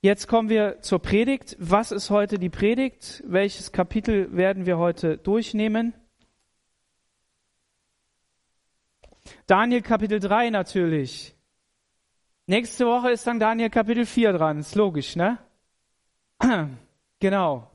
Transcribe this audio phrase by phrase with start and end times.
[0.00, 1.56] jetzt kommen wir zur Predigt.
[1.58, 3.22] Was ist heute die Predigt?
[3.26, 5.94] Welches Kapitel werden wir heute durchnehmen?
[9.46, 11.34] Daniel Kapitel 3 natürlich.
[12.46, 14.58] Nächste Woche ist dann Daniel Kapitel 4 dran.
[14.58, 15.38] Ist logisch, ne?
[17.22, 17.70] Genau.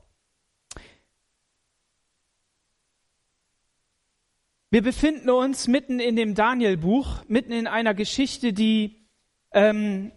[4.70, 9.06] Wir befinden uns mitten in dem Daniel-Buch, mitten in einer Geschichte, die
[9.52, 10.10] ähm,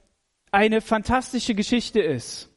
[0.52, 2.50] eine fantastische Geschichte ist.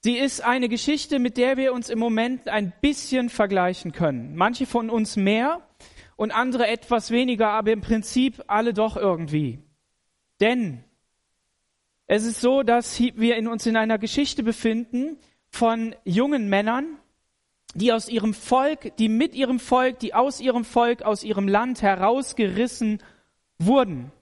[0.00, 4.36] Sie ist eine Geschichte, mit der wir uns im Moment ein bisschen vergleichen können.
[4.36, 5.66] Manche von uns mehr
[6.14, 9.58] und andere etwas weniger, aber im Prinzip alle doch irgendwie.
[10.40, 10.84] Denn
[12.06, 16.98] es ist so, dass wir uns in einer Geschichte befinden von jungen Männern,
[17.74, 21.82] die aus ihrem Volk, die mit ihrem Volk, die aus ihrem Volk, aus ihrem Land
[21.82, 23.02] herausgerissen
[23.58, 24.12] wurden.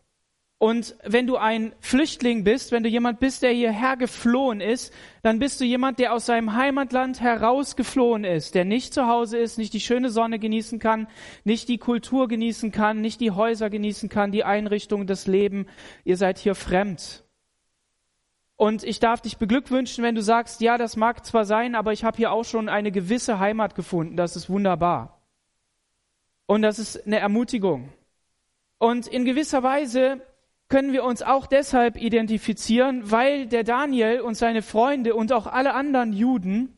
[0.59, 5.39] Und wenn du ein Flüchtling bist, wenn du jemand bist, der hierher geflohen ist, dann
[5.39, 9.75] bist du jemand, der aus seinem Heimatland herausgeflohen ist, der nicht zu Hause ist, nicht
[9.75, 11.09] die schöne Sonne genießen kann,
[11.43, 15.67] nicht die Kultur genießen kann, nicht die Häuser genießen kann, die Einrichtungen, das Leben.
[16.05, 17.25] Ihr seid hier fremd.
[18.57, 22.05] Und ich darf dich beglückwünschen, wenn du sagst, ja, das mag zwar sein, aber ich
[22.05, 24.17] habe hier auch schon eine gewisse Heimat gefunden.
[24.17, 25.21] Das ist wunderbar.
[26.47, 27.93] Und das ist eine Ermutigung.
[28.79, 30.23] Und in gewisser Weise
[30.75, 35.73] können wir uns auch deshalb identifizieren, weil der Daniel und seine Freunde und auch alle
[35.73, 36.77] anderen Juden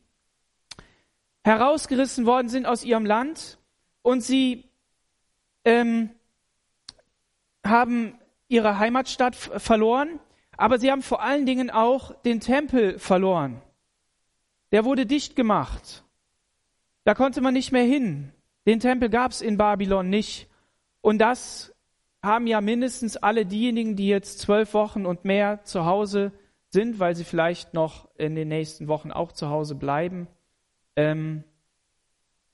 [1.44, 3.58] herausgerissen worden sind aus ihrem Land
[4.02, 4.68] und sie
[5.64, 6.10] ähm,
[7.64, 10.20] haben ihre Heimatstadt verloren,
[10.58, 13.62] aber sie haben vor allen Dingen auch den Tempel verloren.
[14.72, 16.04] Der wurde dicht gemacht.
[17.04, 18.30] Da konnte man nicht mehr hin.
[18.66, 20.50] Den Tempel gab es in Babylon nicht.
[21.00, 21.72] Und das
[22.26, 26.32] haben ja mindestens alle diejenigen, die jetzt zwölf Wochen und mehr zu Hause
[26.68, 30.28] sind, weil sie vielleicht noch in den nächsten Wochen auch zu Hause bleiben,
[30.96, 31.44] ähm,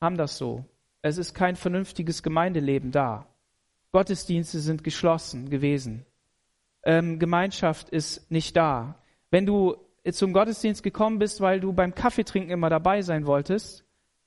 [0.00, 0.65] haben das so.
[1.00, 3.27] Es ist kein vernünftiges Gemeindeleben da.
[3.91, 6.06] Gottesdienste sind geschlossen gewesen.
[6.84, 8.97] Ähm, Gemeinschaft ist nicht da.
[9.31, 9.77] Wenn du
[10.11, 13.84] zum Gottesdienst gekommen bist, weil du beim Kaffeetrinken immer dabei sein wolltest,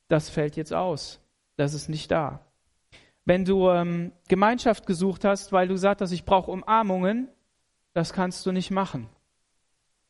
[0.07, 1.19] das fällt jetzt aus.
[1.57, 2.44] Das ist nicht da.
[3.25, 7.27] Wenn du ähm, Gemeinschaft gesucht hast, weil du gesagt hast, ich brauche Umarmungen,
[7.93, 9.09] das kannst du nicht machen.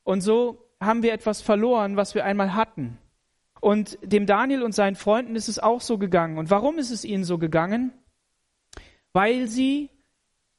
[0.04, 2.98] Und so haben wir etwas verloren, was wir einmal hatten.
[3.62, 6.38] Und dem Daniel und seinen Freunden ist es auch so gegangen.
[6.38, 7.94] Und warum ist es ihnen so gegangen?
[9.14, 9.90] Weil sie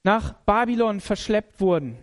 [0.03, 1.99] nach Babylon verschleppt wurden.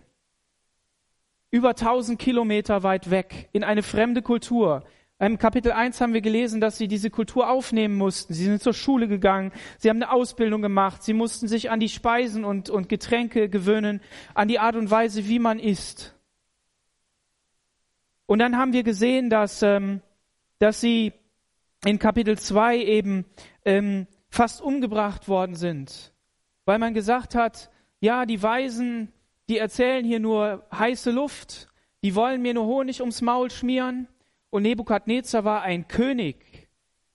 [1.50, 4.84] Über 1000 Kilometer weit weg, in eine fremde Kultur,
[5.26, 8.34] im Kapitel 1 haben wir gelesen, dass sie diese Kultur aufnehmen mussten.
[8.34, 11.88] Sie sind zur Schule gegangen, sie haben eine Ausbildung gemacht, sie mussten sich an die
[11.88, 14.00] Speisen und, und Getränke gewöhnen,
[14.34, 16.16] an die Art und Weise, wie man isst.
[18.26, 20.00] Und dann haben wir gesehen, dass, ähm,
[20.58, 21.12] dass sie
[21.84, 23.24] in Kapitel 2 eben
[23.64, 26.12] ähm, fast umgebracht worden sind,
[26.64, 27.70] weil man gesagt hat,
[28.00, 29.12] ja, die Weisen,
[29.48, 31.68] die erzählen hier nur heiße Luft,
[32.02, 34.08] die wollen mir nur Honig ums Maul schmieren
[34.54, 36.68] und Nebukadnezar war ein König,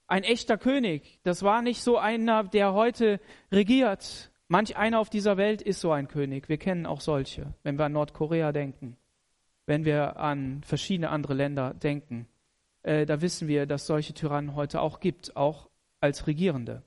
[0.06, 1.20] ein echter König.
[1.22, 3.18] Das war nicht so einer, der heute
[3.50, 4.30] regiert.
[4.48, 6.50] Manch einer auf dieser Welt ist so ein König.
[6.50, 8.98] Wir kennen auch solche, wenn wir an Nordkorea denken,
[9.64, 12.28] wenn wir an verschiedene andere Länder denken.
[12.82, 16.82] Äh, da wissen wir, dass solche Tyrannen heute auch gibt, auch als Regierende.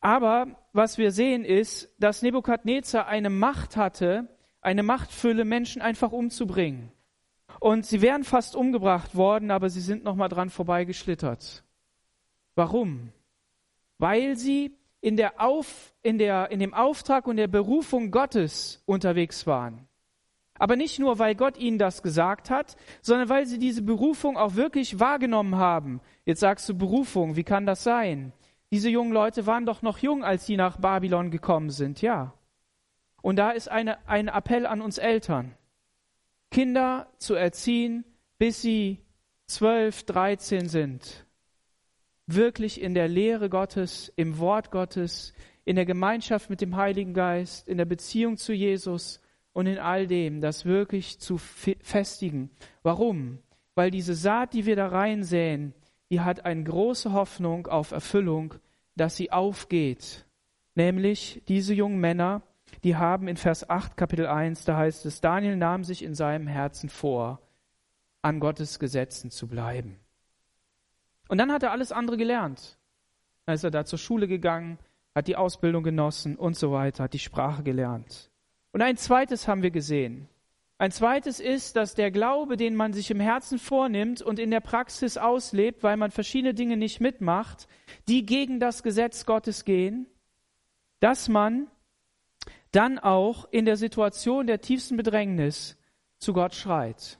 [0.00, 4.28] Aber was wir sehen ist, dass Nebukadnezar eine Macht hatte,
[4.60, 6.92] eine Machtfülle, Menschen einfach umzubringen.
[7.60, 11.64] Und sie wären fast umgebracht worden, aber sie sind nochmal dran vorbeigeschlittert.
[12.54, 13.12] Warum?
[13.98, 19.46] Weil sie in, der Auf, in, der, in dem Auftrag und der Berufung Gottes unterwegs
[19.46, 19.88] waren.
[20.58, 24.56] Aber nicht nur, weil Gott ihnen das gesagt hat, sondern weil sie diese Berufung auch
[24.56, 26.00] wirklich wahrgenommen haben.
[26.24, 28.32] Jetzt sagst du Berufung, wie kann das sein?
[28.70, 32.34] Diese jungen Leute waren doch noch jung, als sie nach Babylon gekommen sind, ja.
[33.22, 35.54] Und da ist eine, ein Appell an uns Eltern.
[36.50, 38.04] Kinder zu erziehen,
[38.38, 39.00] bis sie
[39.46, 41.26] zwölf, dreizehn sind.
[42.26, 45.32] Wirklich in der Lehre Gottes, im Wort Gottes,
[45.64, 49.20] in der Gemeinschaft mit dem Heiligen Geist, in der Beziehung zu Jesus
[49.52, 52.50] und in all dem, das wirklich zu festigen.
[52.82, 53.38] Warum?
[53.74, 55.74] Weil diese Saat, die wir da reinsäen,
[56.10, 58.54] die hat eine große Hoffnung auf Erfüllung,
[58.96, 60.24] dass sie aufgeht.
[60.74, 62.42] Nämlich diese jungen Männer,
[62.84, 66.46] die haben in Vers 8 Kapitel 1, da heißt es, Daniel nahm sich in seinem
[66.46, 67.40] Herzen vor,
[68.22, 69.98] an Gottes Gesetzen zu bleiben.
[71.28, 72.78] Und dann hat er alles andere gelernt.
[73.46, 74.78] Dann ist er da zur Schule gegangen,
[75.14, 78.30] hat die Ausbildung genossen und so weiter, hat die Sprache gelernt.
[78.72, 80.28] Und ein zweites haben wir gesehen.
[80.80, 84.60] Ein zweites ist, dass der Glaube, den man sich im Herzen vornimmt und in der
[84.60, 87.66] Praxis auslebt, weil man verschiedene Dinge nicht mitmacht,
[88.06, 90.06] die gegen das Gesetz Gottes gehen,
[91.00, 91.66] dass man
[92.78, 95.76] dann auch in der Situation der tiefsten Bedrängnis
[96.18, 97.18] zu Gott schreit.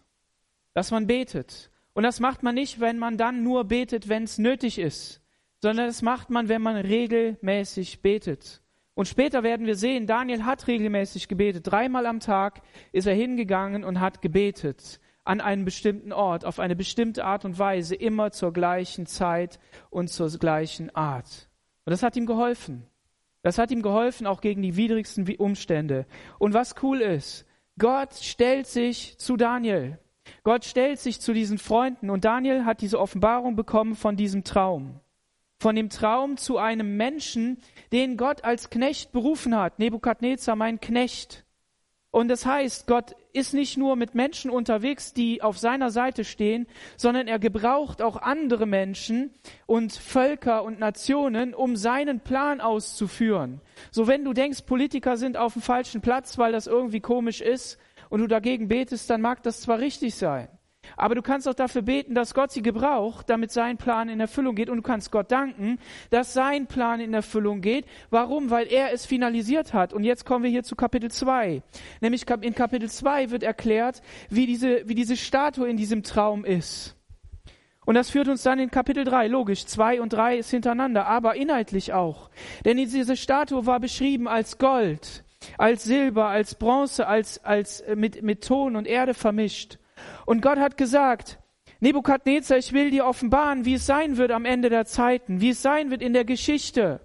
[0.73, 1.73] Dass man betet.
[1.95, 5.21] Und das macht man nicht, wenn man dann nur betet, wenn es nötig ist,
[5.61, 8.63] sondern das macht man, wenn man regelmäßig betet.
[8.95, 11.67] Und später werden wir sehen, Daniel hat regelmäßig gebetet.
[11.67, 12.63] Dreimal am Tag
[12.93, 17.59] ist er hingegangen und hat gebetet an einem bestimmten Ort, auf eine bestimmte Art und
[17.59, 19.59] Weise, immer zur gleichen Zeit
[19.91, 21.49] und zur gleichen Art.
[21.85, 22.87] Und das hat ihm geholfen.
[23.49, 26.05] Das hat ihm geholfen, auch gegen die widrigsten Umstände.
[26.39, 27.47] Und was cool ist,
[27.79, 29.99] Gott stellt sich zu Daniel.
[30.45, 35.01] Gott stellt sich zu diesen Freunden und Daniel hat diese Offenbarung bekommen von diesem Traum
[35.61, 37.59] von dem Traum zu einem Menschen,
[37.91, 39.79] den Gott als Knecht berufen hat.
[39.79, 41.45] Nebukadnezar, mein Knecht.
[42.11, 46.67] Und das heißt, Gott ist nicht nur mit Menschen unterwegs, die auf seiner Seite stehen,
[46.97, 49.35] sondern er gebraucht auch andere Menschen
[49.67, 53.61] und Völker und Nationen, um seinen Plan auszuführen.
[53.91, 57.79] So wenn du denkst, Politiker sind auf dem falschen Platz, weil das irgendwie komisch ist
[58.09, 60.49] und du dagegen betest, dann mag das zwar richtig sein.
[60.97, 64.55] Aber du kannst auch dafür beten, dass Gott sie gebraucht, damit sein Plan in Erfüllung
[64.55, 64.71] geht.
[64.71, 65.79] Und du kannst Gott danken,
[66.11, 67.87] dass sein Plan in Erfüllung geht.
[68.11, 68.51] Warum?
[68.51, 69.93] Weil er es finalisiert hat.
[69.93, 71.63] Und jetzt kommen wir hier zu Kapitel 2.
[72.01, 76.99] Nämlich in Kapitel 2 wird erklärt, wie diese, wie diese Statue in diesem Traum ist.
[77.89, 79.29] Und das führt uns dann in Kapitel 3.
[79.29, 82.29] Logisch, 2 und 3 ist hintereinander, aber inhaltlich auch.
[82.67, 85.25] Denn diese Statue war beschrieben als Gold,
[85.57, 89.78] als Silber, als Bronze, als, als äh, mit, mit Ton und Erde vermischt.
[90.29, 91.39] Und Gott hat gesagt,
[91.81, 95.63] Nebukadnezar, ich will dir offenbaren, wie es sein wird am Ende der Zeiten, wie es
[95.63, 97.01] sein wird in der Geschichte.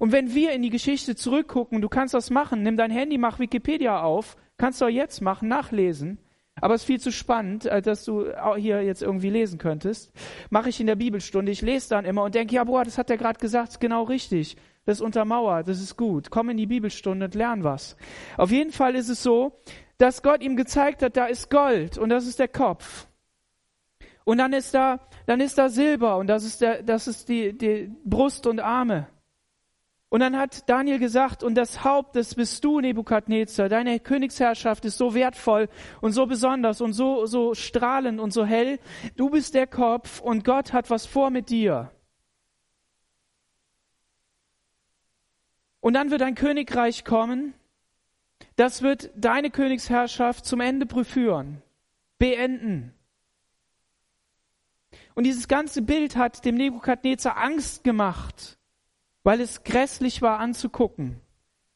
[0.00, 3.38] Und wenn wir in die Geschichte zurückgucken, du kannst das machen, nimm dein Handy, mach
[3.38, 6.18] Wikipedia auf, kannst du auch jetzt machen, nachlesen.
[6.60, 8.26] Aber es ist viel zu spannend, äh, dass du
[8.56, 10.10] hier jetzt irgendwie lesen könntest.
[10.50, 11.52] Mache ich in der Bibelstunde.
[11.52, 14.02] Ich lese dann immer und denke, ja, boah, das hat er gerade gesagt, ist genau
[14.02, 14.56] richtig.
[14.84, 16.30] Das ist untermauert, das ist gut.
[16.30, 17.96] Komm in die Bibelstunde und lern was.
[18.36, 19.58] Auf jeden Fall ist es so,
[19.98, 23.06] dass Gott ihm gezeigt hat, da ist Gold und das ist der Kopf.
[24.24, 27.56] Und dann ist da, dann ist da Silber und das ist der, das ist die,
[27.56, 29.08] die Brust und Arme.
[30.08, 33.68] Und dann hat Daniel gesagt, und das Haupt, das bist du, Nebukadnezar.
[33.68, 35.68] Deine Königsherrschaft ist so wertvoll
[36.00, 38.78] und so besonders und so, so strahlend und so hell.
[39.16, 41.90] Du bist der Kopf und Gott hat was vor mit dir.
[45.80, 47.52] Und dann wird ein Königreich kommen,
[48.56, 51.62] das wird deine Königsherrschaft zum Ende führen,
[52.18, 52.94] beenden.
[55.14, 58.58] Und dieses ganze Bild hat dem Nebukadnezar Angst gemacht,
[59.22, 61.20] weil es grässlich war anzugucken,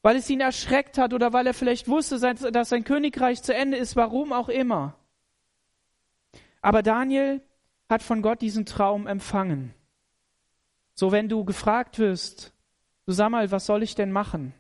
[0.03, 3.77] weil es ihn erschreckt hat oder weil er vielleicht wusste, dass sein Königreich zu Ende
[3.77, 4.97] ist, warum auch immer.
[6.61, 7.43] Aber Daniel
[7.89, 9.75] hat von Gott diesen Traum empfangen.
[10.95, 12.53] So, wenn du gefragt wirst,
[13.07, 14.53] du sag mal, was soll ich denn machen?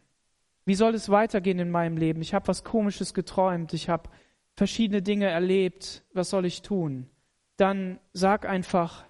[0.68, 2.20] Wie soll es weitergehen in meinem Leben?
[2.20, 4.10] Ich habe was Komisches geträumt, ich habe
[4.54, 7.08] verschiedene Dinge erlebt, was soll ich tun?
[7.56, 9.06] Dann sag einfach,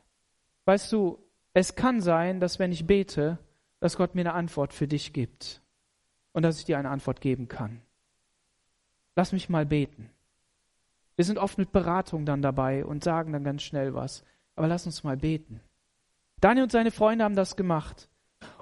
[0.67, 1.19] weißt du,
[1.55, 3.41] es kann sein, dass wenn ich bete,
[3.81, 5.61] dass Gott mir eine Antwort für dich gibt
[6.31, 7.83] und dass ich dir eine Antwort geben kann.
[9.17, 10.11] Lass mich mal beten.
[11.17, 14.23] Wir sind oft mit Beratung dann dabei und sagen dann ganz schnell was,
[14.55, 15.61] aber lass uns mal beten.
[16.41, 18.09] Daniel und seine Freunde haben das gemacht.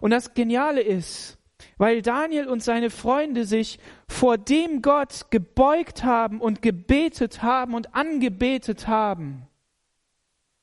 [0.01, 1.39] Und das Geniale ist,
[1.79, 7.95] weil Daniel und seine Freunde sich vor dem Gott gebeugt haben und gebetet haben und
[7.95, 9.47] angebetet haben,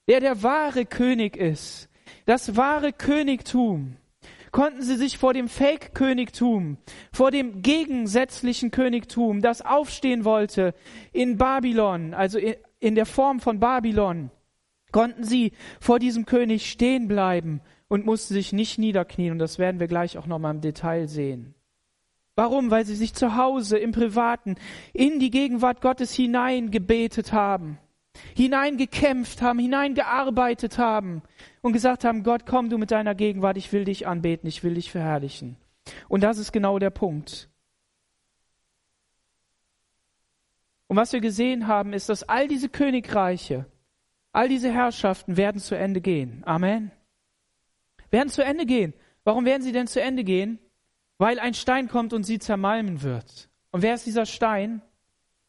[0.08, 1.90] der der wahre König ist,
[2.26, 3.98] das wahre Königtum,
[4.52, 6.78] konnten sie sich vor dem Fake-Königtum,
[7.12, 10.76] vor dem gegensätzlichen Königtum, das aufstehen wollte
[11.12, 12.40] in Babylon, also
[12.80, 14.30] in der Form von Babylon,
[14.92, 17.62] konnten sie vor diesem König stehen bleiben
[17.94, 19.34] und mussten sich nicht niederknien.
[19.34, 21.54] Und das werden wir gleich auch nochmal im Detail sehen.
[22.36, 22.72] Warum?
[22.72, 24.56] Weil sie sich zu Hause im Privaten
[24.94, 27.78] in die Gegenwart Gottes hineingebetet haben,
[28.36, 31.22] hineingekämpft haben, hineingearbeitet haben
[31.62, 34.74] und gesagt haben, Gott, komm du mit deiner Gegenwart, ich will dich anbeten, ich will
[34.74, 35.56] dich verherrlichen.
[36.08, 37.48] Und das ist genau der Punkt.
[40.88, 43.68] Und was wir gesehen haben, ist, dass all diese Königreiche,
[44.32, 46.42] all diese Herrschaften werden zu Ende gehen.
[46.48, 46.92] Amen
[48.14, 48.94] werden zu Ende gehen.
[49.26, 50.60] Warum werden sie denn zu Ende gehen?
[51.18, 53.50] Weil ein Stein kommt und sie zermalmen wird.
[53.72, 54.82] Und wer ist dieser Stein?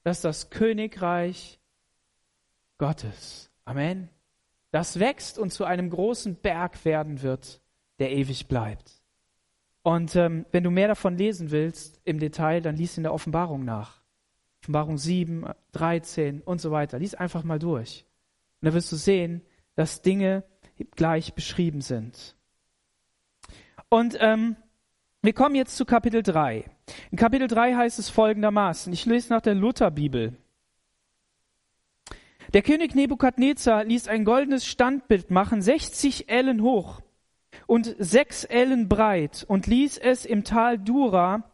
[0.03, 1.61] Das ist das Königreich
[2.79, 3.51] Gottes.
[3.65, 4.09] Amen.
[4.71, 7.61] Das wächst und zu einem großen Berg werden wird,
[7.99, 9.03] der ewig bleibt.
[9.83, 13.65] Und ähm, wenn du mehr davon lesen willst im Detail, dann lies in der Offenbarung
[13.65, 14.03] nach.
[14.63, 16.99] Offenbarung 7, 13 und so weiter.
[16.99, 18.07] Lies einfach mal durch.
[18.61, 19.43] Und da wirst du sehen,
[19.75, 20.45] dass Dinge
[20.97, 22.35] gleich beschrieben sind.
[23.89, 24.57] Und ähm,
[25.23, 26.65] wir kommen jetzt zu Kapitel 3.
[27.11, 30.37] In Kapitel 3 heißt es folgendermaßen, ich lese nach der Lutherbibel.
[32.53, 37.01] Der König Nebukadnezar ließ ein goldenes Standbild machen, 60 Ellen hoch
[37.67, 41.51] und sechs Ellen breit und ließ es im Tal Dura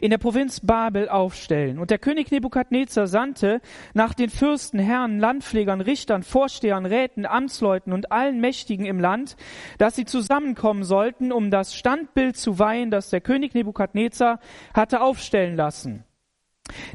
[0.00, 1.78] in der Provinz Babel aufstellen.
[1.78, 3.60] Und der König Nebukadnezar sandte
[3.92, 9.36] nach den Fürsten, Herren, Landpflegern, Richtern, Vorstehern, Räten, Amtsleuten und allen Mächtigen im Land,
[9.78, 14.40] dass sie zusammenkommen sollten, um das Standbild zu weihen, das der König Nebukadnezar
[14.72, 16.05] hatte aufstellen lassen.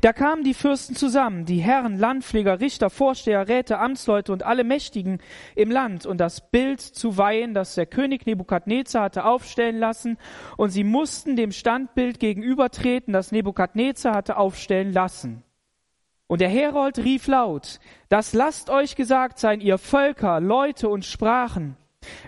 [0.02, 5.20] Da kamen die Fürsten zusammen, die Herren, Landpfleger, Richter, Vorsteher, Räte, Amtsleute und alle Mächtigen
[5.56, 10.18] im Land, und das Bild zu weihen, das der König Nebukadnezar hatte aufstellen lassen,
[10.58, 15.44] und sie mussten dem Standbild gegenübertreten, das Nebukadnezar hatte aufstellen lassen.
[16.28, 21.76] Und der Herold rief laut, das lasst euch gesagt sein, ihr Völker, Leute und Sprachen,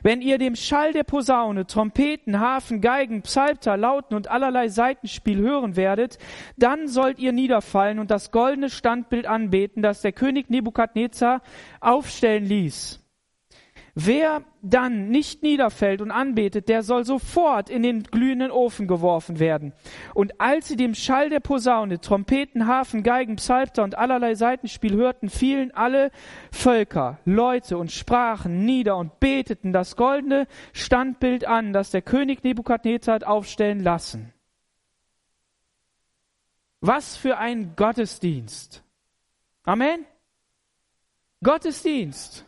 [0.03, 5.75] wenn ihr dem Schall der Posaune, Trompeten, Hafen, Geigen, Psalter, Lauten und allerlei Seitenspiel hören
[5.75, 6.17] werdet,
[6.57, 11.41] dann sollt ihr niederfallen und das goldene Standbild anbeten, das der König Nebukadnezar
[11.79, 13.02] aufstellen ließ.
[13.95, 19.71] Wer dann nicht niederfällt und anbetet, der soll sofort in den glühenden Ofen geworfen werden.
[20.15, 25.29] Und als sie dem Schall der Posaune, Trompeten, Hafen, Geigen, Psalter und allerlei Seitenspiel hörten,
[25.29, 26.09] fielen alle
[26.51, 33.13] Völker, Leute und Sprachen nieder und beteten das goldene Standbild an, das der König Nebukadnezar
[33.13, 34.33] hat aufstellen lassen.
[36.81, 38.83] Was für ein Gottesdienst.
[39.63, 40.05] Amen.
[41.43, 42.45] Gottesdienst.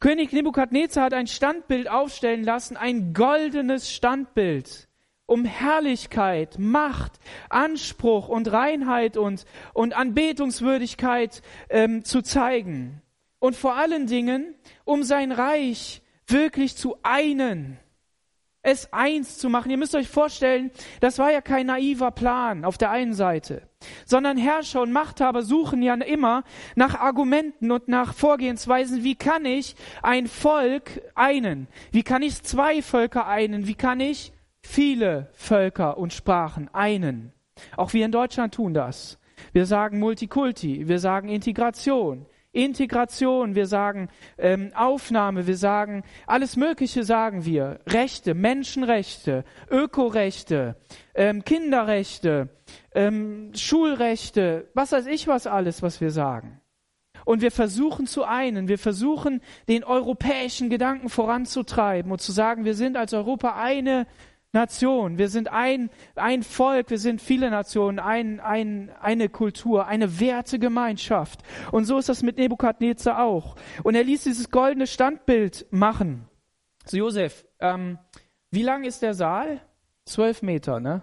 [0.00, 4.88] König Nebukadnezar hat ein Standbild aufstellen lassen, ein goldenes Standbild,
[5.26, 13.02] um Herrlichkeit, Macht, Anspruch und Reinheit und, und Anbetungswürdigkeit ähm, zu zeigen.
[13.40, 14.54] Und vor allen Dingen,
[14.86, 17.78] um sein Reich wirklich zu einen
[18.62, 19.70] es eins zu machen.
[19.70, 23.62] Ihr müsst euch vorstellen, das war ja kein naiver Plan auf der einen Seite,
[24.04, 26.44] sondern Herrscher und Machthaber suchen ja immer
[26.76, 29.02] nach Argumenten und nach Vorgehensweisen.
[29.02, 31.68] Wie kann ich ein Volk einen?
[31.90, 33.66] Wie kann ich zwei Völker einen?
[33.66, 37.32] Wie kann ich viele Völker und Sprachen einen?
[37.76, 39.18] Auch wir in Deutschland tun das.
[39.52, 47.04] Wir sagen Multikulti, wir sagen Integration, Integration, wir sagen ähm, Aufnahme, wir sagen alles Mögliche
[47.04, 47.80] sagen wir.
[47.86, 50.76] Rechte, Menschenrechte, Ökorechte,
[51.14, 52.48] ähm, Kinderrechte,
[52.92, 56.60] ähm, Schulrechte, was weiß ich was alles, was wir sagen.
[57.24, 62.74] Und wir versuchen zu einen, wir versuchen den europäischen Gedanken voranzutreiben und zu sagen, wir
[62.74, 64.06] sind als Europa eine
[64.52, 65.18] Nation.
[65.18, 71.42] Wir sind ein, ein Volk, wir sind viele Nationen, ein, ein, eine Kultur, eine Wertegemeinschaft.
[71.70, 73.56] Und so ist das mit Nebukadnezar auch.
[73.84, 76.28] Und er ließ dieses goldene Standbild machen.
[76.84, 77.98] So, Josef, ähm,
[78.50, 79.60] wie lang ist der Saal?
[80.04, 81.02] Zwölf Meter, ne?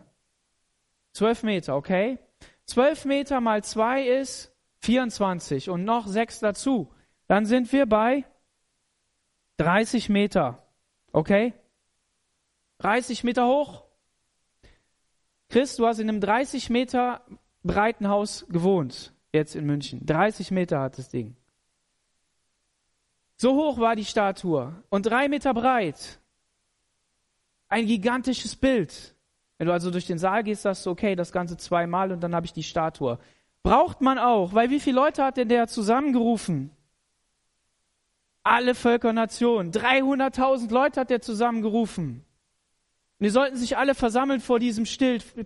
[1.14, 2.20] Zwölf Meter, okay?
[2.66, 6.92] Zwölf Meter mal zwei ist 24 und noch sechs dazu.
[7.28, 8.26] Dann sind wir bei
[9.58, 10.68] 30 Meter,
[11.14, 11.54] okay?
[12.80, 13.84] 30 Meter hoch.
[15.50, 17.22] Chris, du hast in einem 30 Meter
[17.64, 20.06] breiten Haus gewohnt, jetzt in München.
[20.06, 21.36] 30 Meter hat das Ding.
[23.38, 26.20] So hoch war die Statue und drei Meter breit.
[27.70, 29.16] Ein gigantisches Bild.
[29.58, 32.36] Wenn du also durch den Saal gehst, sagst du, okay, das Ganze zweimal und dann
[32.36, 33.20] habe ich die Statue.
[33.64, 36.72] Braucht man auch, weil wie viele Leute hat denn der zusammengerufen?
[38.44, 39.72] Alle Völker Nationen.
[39.72, 42.24] 300.000 Leute hat der zusammengerufen.
[43.20, 44.86] Und die sollten sich alle versammeln vor diesem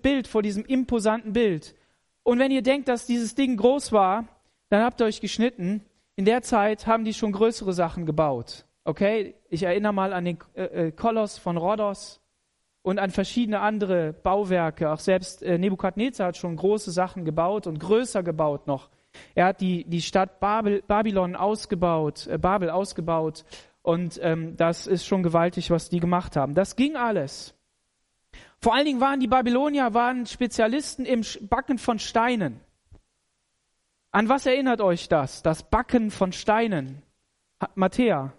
[0.01, 1.75] Bild, vor diesem imposanten Bild.
[2.23, 4.27] Und wenn ihr denkt, dass dieses Ding groß war,
[4.69, 5.83] dann habt ihr euch geschnitten.
[6.15, 8.65] In der Zeit haben die schon größere Sachen gebaut.
[8.83, 9.35] Okay?
[9.49, 12.21] Ich erinnere mal an den äh, äh Koloss von Rhodos
[12.81, 14.91] und an verschiedene andere Bauwerke.
[14.91, 18.89] Auch selbst äh, Nebukadnezar hat schon große Sachen gebaut und größer gebaut noch.
[19.35, 23.45] Er hat die, die Stadt Babel, Babylon ausgebaut, äh, Babel ausgebaut.
[23.81, 26.53] Und ähm, das ist schon gewaltig, was die gemacht haben.
[26.53, 27.55] Das ging alles.
[28.61, 32.61] Vor allen Dingen waren die Babylonier waren Spezialisten im Backen von Steinen.
[34.11, 35.41] An was erinnert euch das?
[35.41, 37.01] Das Backen von Steinen.
[37.75, 38.33] Matthäa.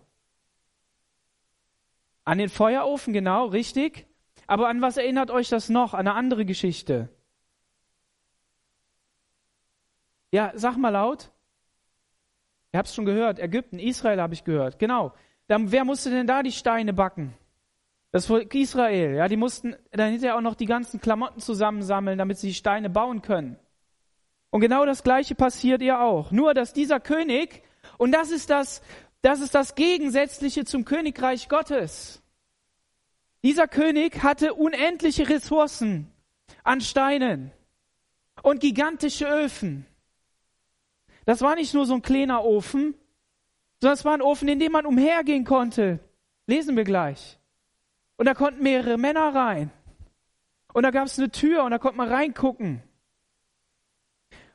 [2.25, 4.07] An den Feuerofen, genau, richtig.
[4.47, 5.93] Aber an was erinnert euch das noch?
[5.93, 7.09] An eine andere Geschichte.
[10.31, 11.33] Ja, sag mal laut.
[12.73, 13.39] Ihr habt es schon gehört.
[13.39, 14.79] Ägypten, Israel habe ich gehört.
[14.79, 15.15] Genau.
[15.49, 17.35] Dann, wer musste denn da die Steine backen?
[18.13, 22.39] Das Volk Israel, ja, die mussten dann hinterher auch noch die ganzen Klamotten zusammensammeln, damit
[22.39, 23.59] sie die Steine bauen können.
[24.51, 26.31] Und genau das Gleiche passiert ihr auch.
[26.31, 27.63] Nur, dass dieser König,
[27.97, 28.83] und das ist das,
[29.23, 32.23] das ist das Gegensätzliche zum Königreich Gottes.
[33.43, 36.13] Dieser König hatte unendliche Ressourcen
[36.65, 37.51] an Steinen
[38.43, 39.87] und gigantische Öfen.
[41.25, 42.95] Das war nicht nur so ein kleiner Ofen,
[43.81, 45.99] sondern es war ein Ofen, in dem man umhergehen konnte.
[46.47, 47.39] Lesen wir gleich.
[48.23, 49.73] Und da konnten mehrere Männer rein.
[50.73, 52.81] Und da gab es eine Tür und da konnte man reingucken.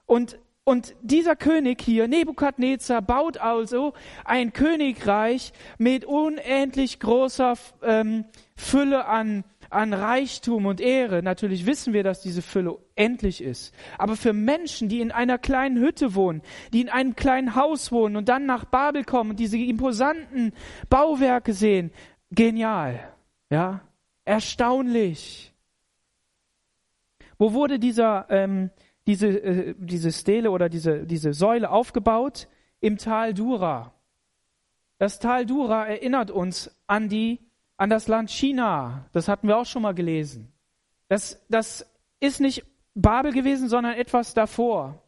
[0.05, 3.91] Und, und dieser König hier, Nebukadnezar, baut also
[4.23, 8.23] ein Königreich mit unendlich großer ähm,
[8.55, 11.21] Fülle an an Reichtum und Ehre.
[11.21, 13.75] Natürlich wissen wir, dass diese Fülle endlich ist.
[13.97, 18.15] Aber für Menschen, die in einer kleinen Hütte wohnen, die in einem kleinen Haus wohnen
[18.15, 20.53] und dann nach Babel kommen und diese imposanten
[20.89, 21.91] Bauwerke sehen,
[22.31, 23.16] genial.
[23.49, 23.81] Ja,
[24.25, 25.53] erstaunlich.
[27.37, 28.71] Wo wurde dieser, ähm,
[29.05, 32.47] diese, äh, diese Stele oder diese, diese Säule aufgebaut?
[32.79, 33.93] Im Tal Dura.
[34.99, 37.39] Das Tal Dura erinnert uns an die
[37.77, 39.05] an das Land China.
[39.13, 40.51] Das hatten wir auch schon mal gelesen.
[41.07, 41.85] Das, das
[42.19, 45.01] ist nicht Babel gewesen, sondern etwas davor.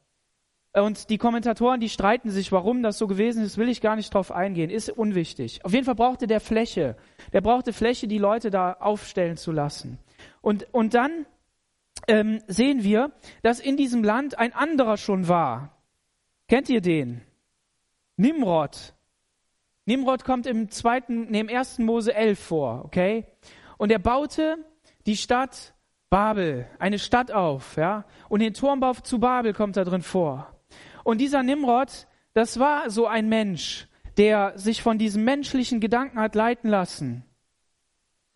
[0.73, 4.13] Und die Kommentatoren, die streiten sich, warum das so gewesen ist, will ich gar nicht
[4.13, 5.65] drauf eingehen, ist unwichtig.
[5.65, 6.95] Auf jeden Fall brauchte der Fläche.
[7.33, 9.97] Der brauchte Fläche, die Leute da aufstellen zu lassen.
[10.41, 11.25] Und, und dann
[12.07, 13.11] ähm, sehen wir,
[13.41, 15.75] dass in diesem Land ein anderer schon war.
[16.47, 17.21] Kennt ihr den?
[18.15, 18.93] Nimrod.
[19.85, 23.25] Nimrod kommt im zweiten, nee, im ersten Mose 11 vor, okay?
[23.77, 24.57] Und er baute
[25.07, 25.73] die Stadt
[26.11, 28.05] Babel, eine Stadt auf, ja?
[28.29, 30.58] Und den Turmbau zu Babel kommt da drin vor.
[31.03, 33.87] Und dieser Nimrod, das war so ein Mensch,
[34.17, 37.23] der sich von diesem menschlichen Gedanken hat leiten lassen.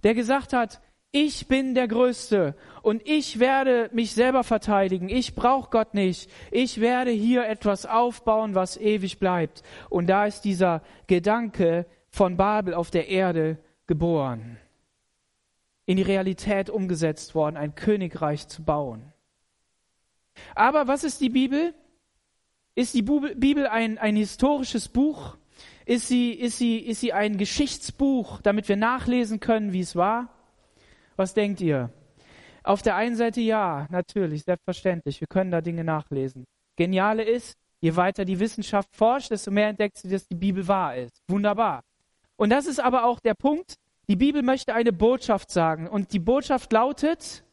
[0.03, 0.81] Der gesagt hat,
[1.15, 5.09] ich bin der Größte und ich werde mich selber verteidigen.
[5.09, 6.27] Ich brauche Gott nicht.
[6.49, 9.61] Ich werde hier etwas aufbauen, was ewig bleibt.
[9.89, 14.57] Und da ist dieser Gedanke von Babel auf der Erde geboren.
[15.85, 19.13] In die Realität umgesetzt worden, ein Königreich zu bauen.
[20.55, 21.75] Aber was ist die Bibel?
[22.75, 25.37] Ist die Bibel ein, ein historisches Buch?
[25.85, 30.29] Ist sie, ist, sie, ist sie ein Geschichtsbuch, damit wir nachlesen können, wie es war?
[31.15, 31.91] Was denkt ihr?
[32.63, 35.19] Auf der einen Seite ja, natürlich, selbstverständlich.
[35.19, 36.45] Wir können da Dinge nachlesen.
[36.75, 40.95] Geniale ist, je weiter die Wissenschaft forscht, desto mehr entdeckt sie, dass die Bibel wahr
[40.95, 41.21] ist.
[41.27, 41.83] Wunderbar.
[42.37, 43.75] Und das ist aber auch der Punkt.
[44.07, 45.87] Die Bibel möchte eine Botschaft sagen.
[45.87, 47.43] Und die Botschaft lautet,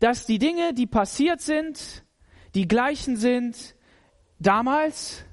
[0.00, 2.04] dass die Dinge, die passiert sind,
[2.54, 3.74] die gleichen sind
[4.38, 5.24] damals,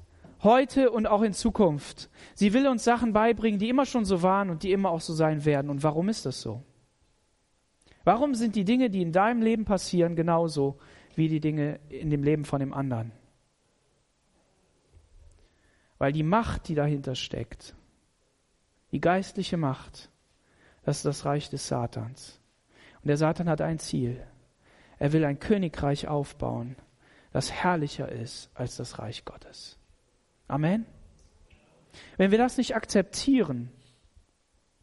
[0.44, 2.10] heute und auch in Zukunft.
[2.34, 5.14] Sie will uns Sachen beibringen, die immer schon so waren und die immer auch so
[5.14, 5.70] sein werden.
[5.70, 6.64] Und warum ist das so?
[8.04, 10.80] Warum sind die Dinge, die in deinem Leben passieren, genauso
[11.16, 13.12] wie die Dinge in dem Leben von dem anderen?
[15.98, 17.76] Weil die Macht, die dahinter steckt,
[18.92, 20.10] die geistliche Macht,
[20.84, 22.40] das ist das Reich des Satans.
[23.02, 24.26] Und der Satan hat ein Ziel.
[24.98, 26.78] Er will ein Königreich aufbauen,
[27.32, 29.78] das herrlicher ist als das Reich Gottes.
[30.48, 30.86] Amen.
[32.18, 33.72] Wenn wir das nicht akzeptieren,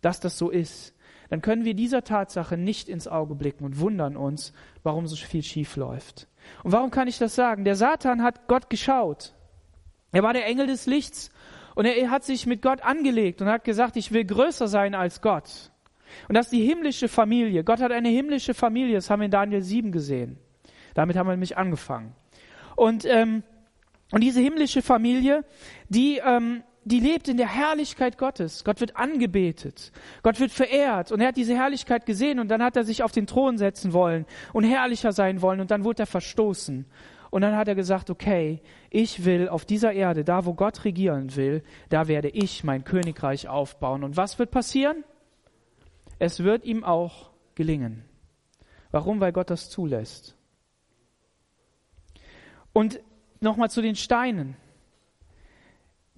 [0.00, 0.94] dass das so ist,
[1.28, 5.42] dann können wir dieser Tatsache nicht ins Auge blicken und wundern uns, warum so viel
[5.42, 6.28] schief läuft.
[6.62, 7.64] Und warum kann ich das sagen?
[7.64, 9.34] Der Satan hat Gott geschaut.
[10.12, 11.30] Er war der Engel des Lichts
[11.74, 15.20] und er hat sich mit Gott angelegt und hat gesagt, ich will größer sein als
[15.20, 15.72] Gott.
[16.28, 17.64] Und das ist die himmlische Familie.
[17.64, 20.38] Gott hat eine himmlische Familie, das haben wir in Daniel 7 gesehen.
[20.94, 22.14] Damit haben wir nämlich angefangen.
[22.76, 23.42] Und ähm,
[24.12, 25.44] und diese himmlische Familie,
[25.88, 28.62] die, ähm, die lebt in der Herrlichkeit Gottes.
[28.64, 29.90] Gott wird angebetet.
[30.22, 31.10] Gott wird verehrt.
[31.10, 33.92] Und er hat diese Herrlichkeit gesehen und dann hat er sich auf den Thron setzen
[33.92, 36.86] wollen und herrlicher sein wollen und dann wurde er verstoßen.
[37.30, 41.34] Und dann hat er gesagt, okay, ich will auf dieser Erde, da wo Gott regieren
[41.34, 44.04] will, da werde ich mein Königreich aufbauen.
[44.04, 45.04] Und was wird passieren?
[46.20, 48.04] Es wird ihm auch gelingen.
[48.92, 49.20] Warum?
[49.20, 50.35] Weil Gott das zulässt.
[52.76, 53.00] Und
[53.40, 54.54] nochmal zu den Steinen.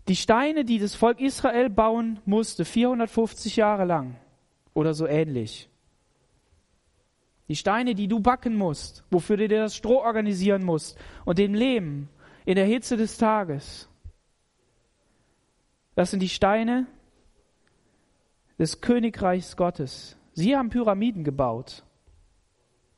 [0.09, 4.17] Die Steine, die das Volk Israel bauen musste, 450 Jahre lang
[4.75, 5.71] oder so ähnlich.
[7.47, 11.55] Die Steine, die du backen musst, wofür du dir das Stroh organisieren musst und den
[11.55, 12.09] Lehm
[12.45, 13.89] in der Hitze des Tages.
[15.95, 16.89] Das sind die Steine
[18.59, 20.17] des Königreichs Gottes.
[20.33, 21.85] Sie haben Pyramiden gebaut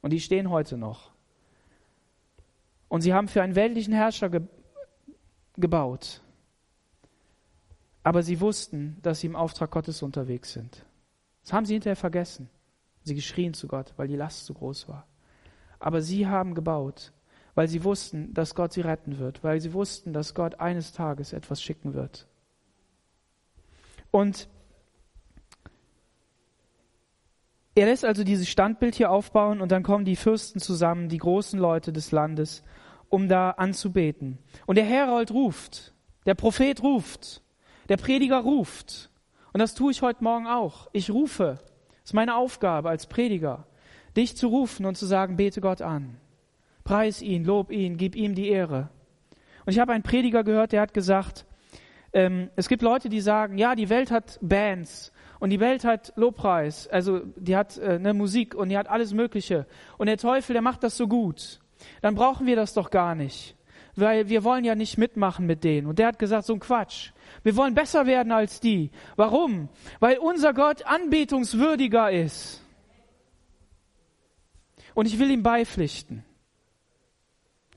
[0.00, 1.09] und die stehen heute noch.
[2.90, 4.42] Und sie haben für einen weltlichen Herrscher ge
[5.56, 6.22] gebaut.
[8.02, 10.84] Aber sie wussten, dass sie im Auftrag Gottes unterwegs sind.
[11.42, 12.48] Das haben sie hinterher vergessen.
[13.04, 15.06] Sie geschrien zu Gott, weil die Last zu groß war.
[15.78, 17.12] Aber sie haben gebaut,
[17.54, 21.32] weil sie wussten, dass Gott sie retten wird, weil sie wussten, dass Gott eines Tages
[21.32, 22.26] etwas schicken wird.
[24.10, 24.48] Und
[27.76, 31.58] er lässt also dieses Standbild hier aufbauen und dann kommen die Fürsten zusammen, die großen
[31.58, 32.64] Leute des Landes,
[33.10, 34.38] um da anzubeten.
[34.64, 35.92] Und der Herold ruft,
[36.24, 37.42] der Prophet ruft,
[37.90, 39.10] der Prediger ruft.
[39.52, 40.88] Und das tue ich heute Morgen auch.
[40.92, 41.58] Ich rufe.
[42.00, 43.66] Das ist meine Aufgabe als Prediger,
[44.16, 46.16] dich zu rufen und zu sagen, bete Gott an.
[46.84, 48.88] Preis ihn, lob ihn, gib ihm die Ehre.
[49.66, 51.44] Und ich habe einen Prediger gehört, der hat gesagt,
[52.12, 56.12] ähm, es gibt Leute, die sagen, ja, die Welt hat Bands und die Welt hat
[56.16, 59.66] Lobpreis, also die hat äh, eine Musik und die hat alles Mögliche.
[59.98, 61.59] Und der Teufel, der macht das so gut.
[62.02, 63.56] Dann brauchen wir das doch gar nicht,
[63.96, 65.86] weil wir wollen ja nicht mitmachen mit denen.
[65.86, 67.12] Und der hat gesagt, so ein Quatsch.
[67.42, 68.90] Wir wollen besser werden als die.
[69.16, 69.68] Warum?
[69.98, 72.62] Weil unser Gott anbetungswürdiger ist.
[74.94, 76.24] Und ich will ihm beipflichten.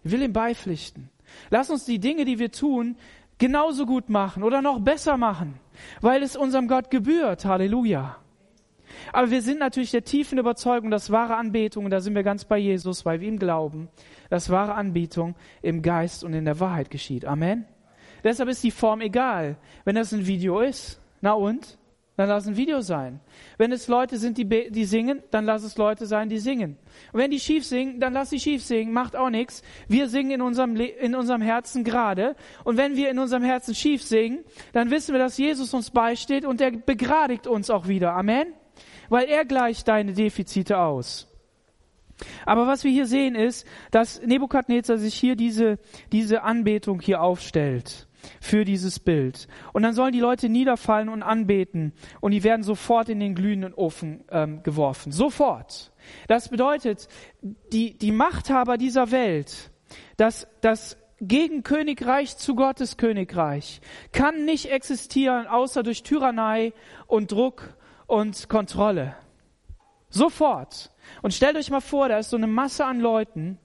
[0.04, 1.10] Ich will ihm beipflichten.
[1.50, 2.98] Lass uns die Dinge, die wir tun,
[3.38, 5.60] genauso gut machen oder noch besser machen,
[6.02, 7.46] weil es unserem Gott gebührt.
[7.46, 8.23] Halleluja.
[9.12, 12.46] Aber wir sind natürlich der tiefen Überzeugung, dass wahre Anbetung, und da sind wir ganz
[12.46, 13.90] bei Jesus, weil wir ihm glauben,
[14.30, 17.26] dass wahre Anbetung im Geist und in der Wahrheit geschieht.
[17.26, 17.66] Amen.
[18.24, 19.58] Deshalb ist die Form egal.
[19.84, 21.78] Wenn das ein Video ist, na und?
[22.16, 23.20] Dann lass ein Video sein.
[23.58, 26.78] Wenn es Leute sind, die, die singen, dann lass es Leute sein, die singen.
[27.12, 29.64] Und wenn die schief singen, dann lass sie schief singen, macht auch nichts.
[29.88, 32.36] Wir singen in unserem, in unserem Herzen gerade.
[32.64, 36.46] Und wenn wir in unserem Herzen schief singen, dann wissen wir, dass Jesus uns beisteht
[36.46, 38.14] und er begradigt uns auch wieder.
[38.14, 38.54] Amen?
[39.10, 41.28] Weil er gleicht deine Defizite aus.
[42.46, 45.80] Aber was wir hier sehen ist, dass Nebukadnezar sich hier diese,
[46.12, 48.08] diese Anbetung hier aufstellt
[48.40, 49.48] für dieses Bild.
[49.74, 53.74] Und dann sollen die Leute niederfallen und anbeten und die werden sofort in den glühenden
[53.74, 55.12] Ofen ähm, geworfen.
[55.12, 55.92] Sofort.
[56.28, 57.08] Das bedeutet,
[57.42, 59.72] die, die Machthaber dieser Welt,
[60.18, 66.74] das, das Gegenkönigreich zu Gottes Königreich kann nicht existieren, außer durch Tyrannei
[67.08, 67.76] und Druck
[68.08, 69.16] und Kontrolle.
[70.10, 70.92] Sofort.
[71.22, 73.58] Und stellt euch mal vor, da ist so eine Masse an Leuten,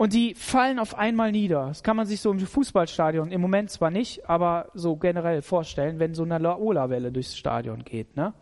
[0.00, 1.66] und die fallen auf einmal nieder.
[1.66, 5.98] Das kann man sich so im Fußballstadion im Moment zwar nicht, aber so generell vorstellen,
[5.98, 8.16] wenn so eine Laola-Welle durchs Stadion geht.
[8.16, 8.32] Ne?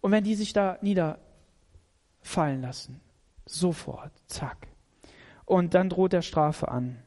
[0.00, 3.00] Und wenn die sich da niederfallen lassen,
[3.46, 4.66] sofort, zack.
[5.44, 7.00] Und dann droht der Strafe an.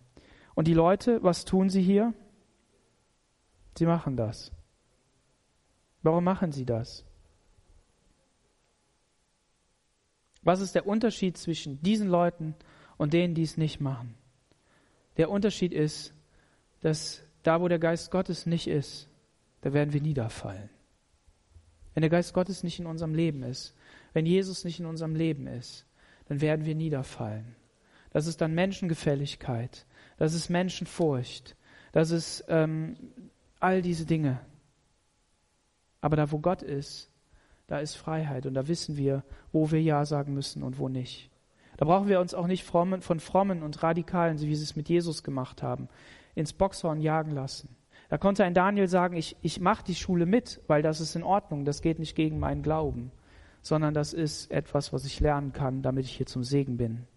[0.55, 2.13] Und die Leute, was tun sie hier?
[3.77, 4.53] Sie machen das.
[6.03, 7.05] Warum machen sie das?
[10.43, 12.55] Was ist der Unterschied zwischen diesen Leuten
[12.97, 14.15] und denen, die es nicht machen.
[15.17, 16.13] Der Unterschied ist,
[16.81, 19.09] dass da, wo der Geist Gottes nicht ist,
[19.61, 20.69] da werden wir niederfallen.
[21.93, 23.75] Wenn der Geist Gottes nicht in unserem Leben ist,
[24.13, 25.85] wenn Jesus nicht in unserem Leben ist,
[26.29, 27.55] dann werden wir niederfallen.
[28.11, 29.85] Das ist dann Menschengefälligkeit,
[30.17, 31.55] das ist Menschenfurcht,
[31.91, 32.95] das ist ähm,
[33.59, 34.39] all diese Dinge.
[36.03, 37.09] Aber da, wo Gott ist,
[37.67, 41.31] da ist Freiheit und da wissen wir, wo wir Ja sagen müssen und wo nicht.
[41.77, 44.89] Da brauchen wir uns auch nicht von frommen und radikalen, so wie sie es mit
[44.89, 45.87] Jesus gemacht haben,
[46.35, 47.77] ins Boxhorn jagen lassen.
[48.09, 51.23] Da konnte ein Daniel sagen, ich, ich mache die Schule mit, weil das ist in
[51.23, 53.13] Ordnung, das geht nicht gegen meinen Glauben,
[53.61, 57.07] sondern das ist etwas, was ich lernen kann, damit ich hier zum Segen bin.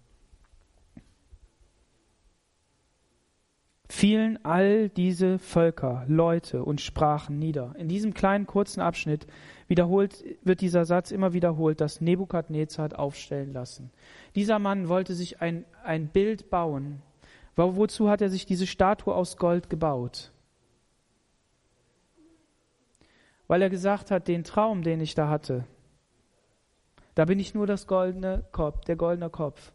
[3.89, 7.75] Fielen all diese Völker, Leute und Sprachen nieder.
[7.79, 9.27] In diesem kleinen kurzen Abschnitt
[9.69, 13.91] wiederholt, wird dieser Satz immer wiederholt, dass Nebukadnezar hat aufstellen lassen.
[14.35, 17.03] Dieser Mann wollte sich ein, ein Bild bauen.
[17.55, 20.33] Wozu hat er sich diese Statue aus Gold gebaut?
[23.47, 25.65] Weil er gesagt hat, den Traum, den ich da hatte,
[27.15, 29.73] da bin ich nur das goldene Kopf, der goldene Kopf.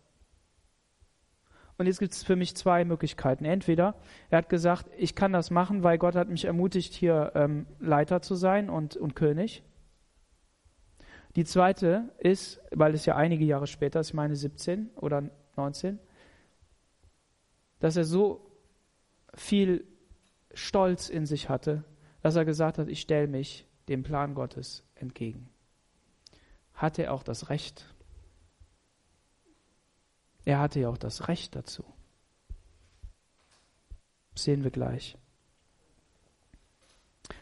[1.82, 3.44] Und jetzt gibt es für mich zwei Möglichkeiten.
[3.44, 3.96] Entweder
[4.30, 8.22] er hat gesagt, ich kann das machen, weil Gott hat mich ermutigt, hier ähm, Leiter
[8.22, 9.64] zu sein und, und König.
[11.36, 15.24] Die zweite ist, weil es ja einige Jahre später ist, ich meine 17 oder
[15.56, 15.98] 19,
[17.80, 18.52] dass er so
[19.34, 19.84] viel
[20.54, 21.84] Stolz in sich hatte,
[22.22, 25.50] dass er gesagt hat, ich stelle mich dem Plan Gottes entgegen.
[26.76, 27.91] Hatte er auch das Recht,
[30.46, 31.84] er hatte ja auch das Recht dazu.
[34.36, 35.18] Sehen wir gleich.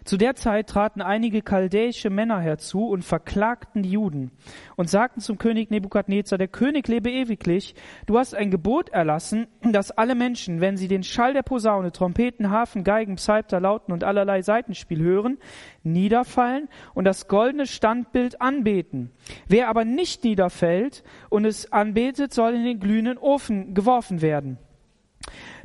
[0.04, 4.32] Zu der Zeit traten einige chaldäische Männer herzu und verklagten die Juden
[4.76, 7.76] und sagten zum König Nebukadnezar, der König lebe ewiglich,
[8.06, 12.50] du hast ein Gebot erlassen, dass alle Menschen, wenn sie den Schall der Posaune, Trompeten,
[12.50, 15.38] Hafen, Geigen, Psalter, Lauten und allerlei Seitenspiel hören,
[15.84, 19.12] niederfallen und das goldene Standbild anbeten.
[19.48, 24.58] Wer aber nicht niederfällt und es anbetet, soll in den glühenden Ofen geworfen werden.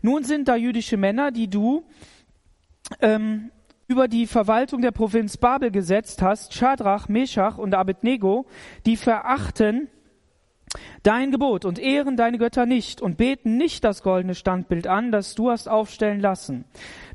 [0.02, 1.86] Nun sind da jüdische Männer, die du
[3.00, 3.50] ähm,
[3.86, 8.46] über die Verwaltung der Provinz Babel gesetzt hast, Schadrach, Meshach und Abednego,
[8.86, 9.88] die verachten
[11.04, 15.34] dein Gebot und ehren deine Götter nicht und beten nicht das goldene Standbild an, das
[15.34, 16.64] du hast aufstellen lassen.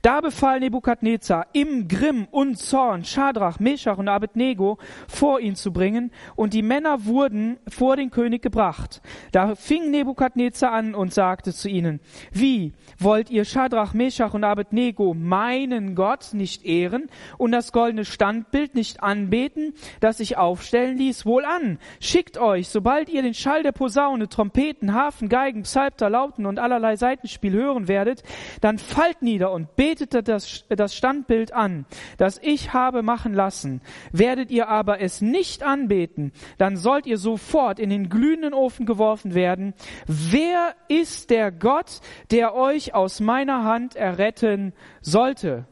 [0.02, 4.78] Da befahl Nebukadnezar im Grimm und Zorn Schadrach, Meshach und Abednego
[5.10, 9.02] vor ihn zu bringen, und die Männer wurden vor den König gebracht.
[9.34, 11.99] Da fing Nebukadnezar an und sagte zu ihnen,
[12.32, 18.75] wie wollt ihr Schadrach, Meshach und Abednego meinen Gott nicht ehren und das goldene Standbild
[18.75, 21.25] nicht anbeten, das ich aufstellen ließ?
[21.25, 26.45] Wohl an, schickt euch, sobald ihr den Schall der Posaune, Trompeten, Hafen, Geigen, Psalter, Lauten
[26.45, 28.23] und allerlei Seitenspiel hören werdet,
[28.59, 31.85] dann fallt nieder und betet das, das Standbild an,
[32.17, 33.79] das ich habe machen lassen.
[34.11, 39.33] Werdet ihr aber es nicht anbeten, dann sollt ihr sofort in den glühenden Ofen geworfen
[39.33, 39.73] werden.
[40.07, 45.67] Wer ist der Gott, der euch aus meiner Hand erretten sollte?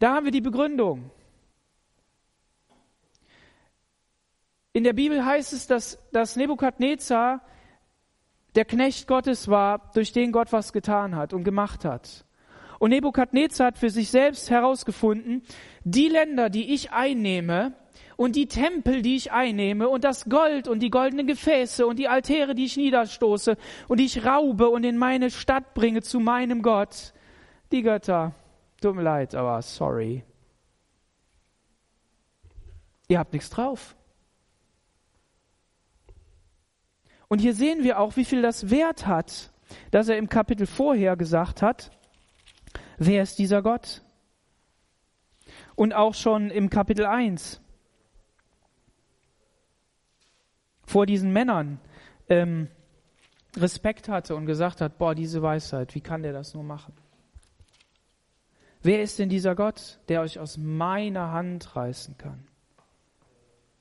[0.00, 1.10] Da haben wir die Begründung.
[4.76, 7.40] In der Bibel heißt es, dass, dass Nebukadnezar
[8.56, 12.26] der Knecht Gottes war, durch den Gott was getan hat und gemacht hat.
[12.78, 15.44] Und Nebukadnezar hat für sich selbst herausgefunden,
[15.84, 17.72] die Länder, die ich einnehme,
[18.16, 22.08] und die Tempel, die ich einnehme, und das Gold und die goldenen Gefäße und die
[22.08, 23.56] Altäre, die ich niederstoße
[23.88, 27.14] und die ich raube und in meine Stadt bringe zu meinem Gott,
[27.72, 28.34] die Götter,
[28.82, 30.22] tut mir leid, aber sorry.
[33.08, 33.95] Ihr habt nichts drauf.
[37.28, 39.50] Und hier sehen wir auch, wie viel das Wert hat,
[39.90, 41.90] dass er im Kapitel vorher gesagt hat,
[42.98, 44.02] Wer ist dieser Gott?
[45.74, 47.60] Und auch schon im Kapitel 1
[50.86, 51.78] vor diesen Männern
[52.28, 52.68] ähm,
[53.56, 56.94] Respekt hatte und gesagt hat, boah, diese Weisheit, wie kann der das nur machen?
[58.82, 62.46] Wer ist denn dieser Gott, der euch aus meiner Hand reißen kann?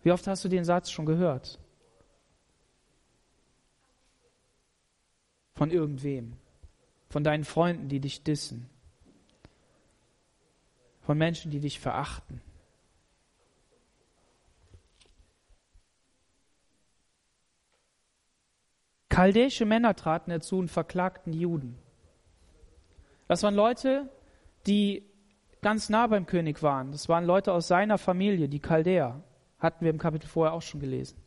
[0.03, 1.59] Wie oft hast du den Satz schon gehört?
[5.55, 6.33] Von irgendwem.
[7.09, 8.69] Von deinen Freunden, die dich dissen
[11.05, 12.41] von Menschen, die dich verachten.
[19.09, 21.77] Chaldäische Männer traten herzu und verklagten Juden.
[23.27, 24.09] Das waren Leute,
[24.67, 25.05] die
[25.61, 26.91] ganz nah beim König waren.
[26.91, 29.23] Das waren Leute aus seiner Familie, die Chaldäer.
[29.59, 31.17] Hatten wir im Kapitel vorher auch schon gelesen.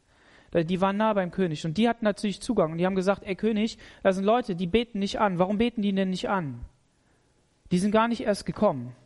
[0.53, 3.37] Die waren nah beim König und die hatten natürlich Zugang und die haben gesagt, ey
[3.37, 5.39] König, da sind Leute, die beten nicht an.
[5.39, 6.65] Warum beten die denn nicht an?
[7.71, 8.97] Die sind gar nicht erst gekommen.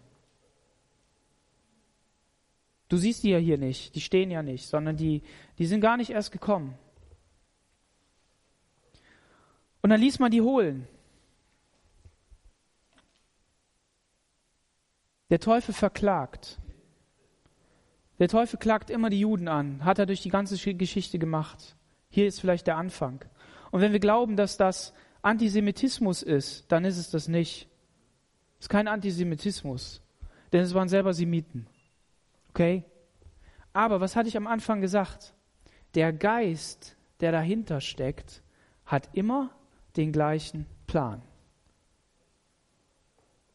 [2.89, 5.23] Du siehst die ja hier nicht, die stehen ja nicht, sondern die,
[5.59, 6.79] die sind gar nicht erst gekommen.
[9.81, 10.87] Und dann ließ man die holen.
[15.31, 16.61] Der Teufel verklagt.
[18.23, 21.75] Der Teufel klagt immer die Juden an, hat er durch die ganze Geschichte gemacht.
[22.09, 23.25] Hier ist vielleicht der Anfang.
[23.73, 27.67] Und wenn wir glauben, dass das Antisemitismus ist, dann ist es das nicht.
[28.61, 30.03] Es ist kein Antisemitismus,
[30.53, 31.67] denn es waren selber Semiten.
[32.51, 32.85] Okay?
[33.73, 35.35] Aber was hatte ich am Anfang gesagt?
[35.97, 38.45] Der Geist, der dahinter steckt,
[38.87, 39.51] hat immer
[39.97, 41.23] den gleichen Plan.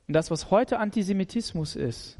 [0.10, 2.17] Und das, was heute Antisemitismus ist,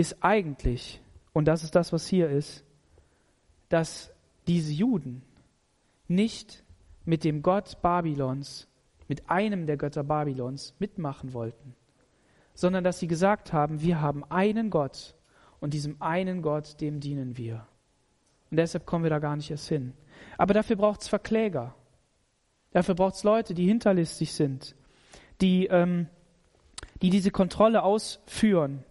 [0.00, 1.02] ist eigentlich,
[1.34, 2.64] und das ist das, was hier ist,
[3.68, 4.10] dass
[4.46, 5.22] diese Juden
[6.08, 6.64] nicht
[7.04, 8.66] mit dem Gott Babylons,
[9.08, 11.74] mit einem der Götter Babylons mitmachen wollten,
[12.54, 15.14] sondern dass sie gesagt haben, wir haben einen Gott
[15.60, 17.66] und diesem einen Gott, dem dienen wir.
[18.50, 19.92] Und deshalb kommen wir da gar nicht erst hin.
[20.38, 21.74] Aber dafür braucht es Verkläger.
[22.72, 24.74] Dafür braucht es Leute, die hinterlistig sind,
[25.40, 26.08] die, ähm,
[27.02, 28.84] die diese Kontrolle ausführen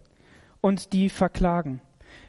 [0.60, 1.80] und die verklagen.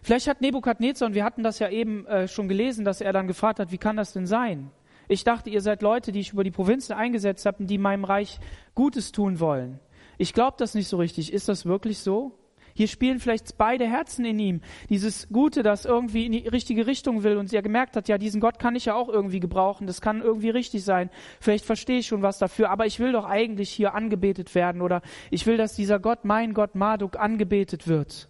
[0.02, 3.28] Vielleicht hat Nebukadnezar, und wir hatten das ja eben äh, schon gelesen, dass er dann
[3.28, 4.72] gefragt hat, wie kann das denn sein?
[5.08, 8.40] Ich dachte, ihr seid Leute, die ich über die Provinzen eingesetzt habe, die meinem Reich
[8.76, 9.80] Gutes tun wollen.
[10.18, 11.34] Ich glaube das nicht so richtig.
[11.34, 12.38] Ist das wirklich so?
[12.74, 14.62] Hier spielen vielleicht beide Herzen in ihm.
[14.90, 18.42] Dieses Gute, das irgendwie in die richtige Richtung will und er gemerkt hat, ja, diesen
[18.42, 19.88] Gott kann ich ja auch irgendwie gebrauchen.
[19.88, 21.10] Das kann irgendwie richtig sein.
[21.40, 25.02] Vielleicht verstehe ich schon was dafür, aber ich will doch eigentlich hier angebetet werden oder
[25.30, 28.30] ich will, dass dieser Gott, mein Gott Marduk, angebetet wird.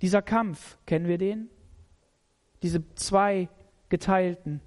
[0.00, 1.48] Dieser Kampf, kennen wir den?
[2.62, 3.48] Diese zwei
[3.88, 4.60] geteilten.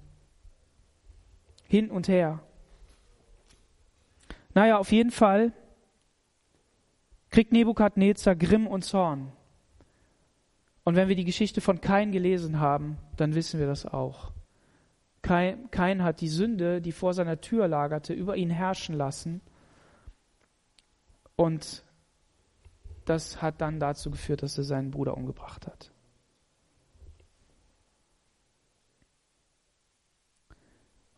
[1.68, 2.40] Hin und her.
[4.54, 5.52] Naja, auf jeden Fall
[7.36, 9.30] kriegt Nebukadnezar Grimm und Zorn.
[10.84, 14.32] Und wenn wir die Geschichte von Kain gelesen haben, dann wissen wir das auch.
[15.20, 19.42] Kain, Kain hat die Sünde, die vor seiner Tür lagerte, über ihn herrschen lassen.
[21.36, 21.84] Und
[23.04, 25.92] das hat dann dazu geführt, dass er seinen Bruder umgebracht hat.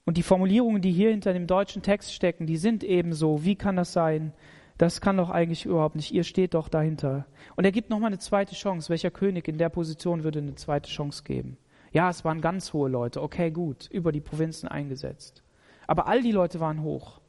[0.04, 3.44] Und die Formulierungen, die hier hinter dem deutschen Text stecken, die sind ebenso.
[3.44, 4.32] Wie kann das sein?
[4.78, 6.12] Das kann doch eigentlich überhaupt nicht.
[6.12, 7.26] Ihr steht doch dahinter.
[7.56, 8.90] Und er gibt nochmal eine zweite Chance.
[8.90, 11.58] Welcher König in der Position würde eine zweite Chance geben?
[11.92, 13.20] Ja, es waren ganz hohe Leute.
[13.20, 13.88] Okay, gut.
[13.90, 15.42] Über die Provinzen eingesetzt.
[15.88, 17.20] Aber all die Leute waren hoch.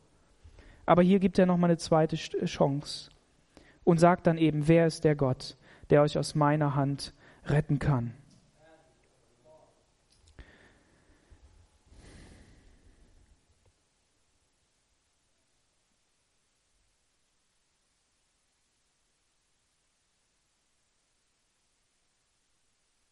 [0.86, 3.10] Aber hier gibt er nochmal eine zweite Chance.
[3.84, 5.58] Und sagt dann eben, wer ist der Gott,
[5.90, 7.14] der euch aus meiner Hand
[7.46, 8.14] retten kann?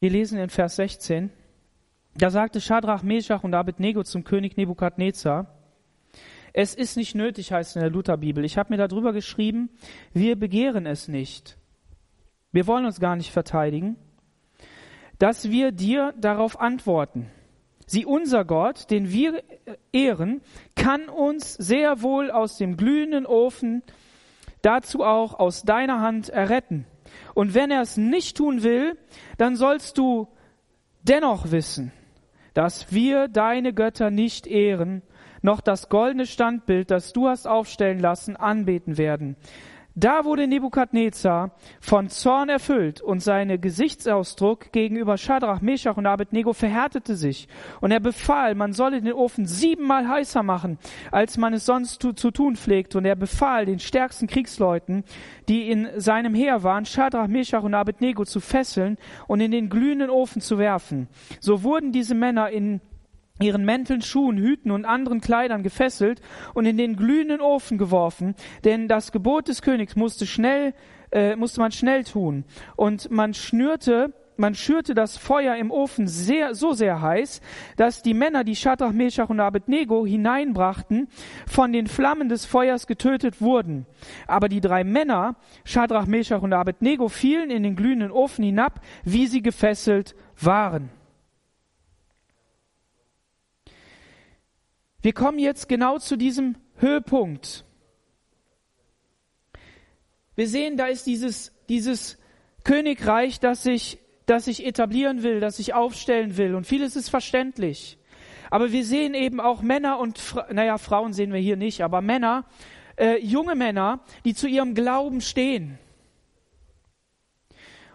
[0.07, 1.31] Wir lesen in Vers 16,
[2.15, 5.53] da sagte Schadrach, Meshach und Abednego zum König Nebukadnezar,
[6.53, 8.45] es ist nicht nötig, heißt in der Lutherbibel.
[8.45, 9.69] Ich habe mir darüber geschrieben,
[10.13, 11.57] wir begehren es nicht.
[12.53, 13.97] Wir wollen uns gar nicht verteidigen,
[15.19, 17.29] dass wir dir darauf antworten.
[17.85, 19.43] Sie, unser Gott, den wir
[19.91, 20.39] ehren,
[20.77, 23.83] kann uns sehr wohl aus dem glühenden Ofen,
[24.61, 26.85] dazu auch aus deiner Hand erretten.
[27.33, 28.97] Und wenn er es nicht tun will,
[29.37, 30.27] dann sollst du
[31.03, 31.91] dennoch wissen,
[32.53, 35.01] dass wir deine Götter nicht ehren,
[35.41, 39.35] noch das goldene Standbild, das du hast aufstellen lassen, anbeten werden.
[39.99, 47.15] Da wurde Nebukadnezar von Zorn erfüllt und sein Gesichtsausdruck gegenüber Schadrach, Meshach und Abednego verhärtete
[47.15, 47.47] sich.
[47.81, 50.77] Und er befahl, man solle den Ofen siebenmal heißer machen,
[51.11, 52.95] als man es sonst zu, zu tun pflegt.
[52.95, 55.03] Und er befahl den stärksten Kriegsleuten,
[55.49, 60.11] die in seinem Heer waren, Schadrach, Meshach und Abednego zu fesseln und in den glühenden
[60.11, 61.07] Ofen zu werfen.
[61.39, 62.81] So wurden diese Männer in
[63.39, 66.21] ihren Mänteln, Schuhen, Hüten und anderen Kleidern gefesselt
[66.53, 70.73] und in den glühenden Ofen geworfen, denn das Gebot des Königs musste schnell,
[71.11, 72.45] äh, musste man schnell tun.
[72.75, 77.41] Und man schnürte, man schürte das Feuer im Ofen sehr, so sehr heiß,
[77.75, 81.07] dass die Männer, die Schadrach, Meshach und Abednego hineinbrachten,
[81.47, 83.85] von den Flammen des Feuers getötet wurden.
[84.27, 89.27] Aber die drei Männer, Schadrach, Meshach und Abednego, fielen in den glühenden Ofen hinab, wie
[89.27, 90.89] sie gefesselt waren.
[95.07, 97.63] Wir kommen jetzt genau zu diesem Höhepunkt.
[100.35, 102.17] Wir sehen, da ist dieses, dieses
[102.65, 106.55] Königreich, das sich, das sich etablieren will, das sich aufstellen will.
[106.55, 107.97] Und vieles ist verständlich.
[108.49, 110.19] Aber wir sehen eben auch Männer und,
[110.51, 112.43] naja, Frauen sehen wir hier nicht, aber Männer,
[112.97, 115.79] äh, junge Männer, die zu ihrem Glauben stehen.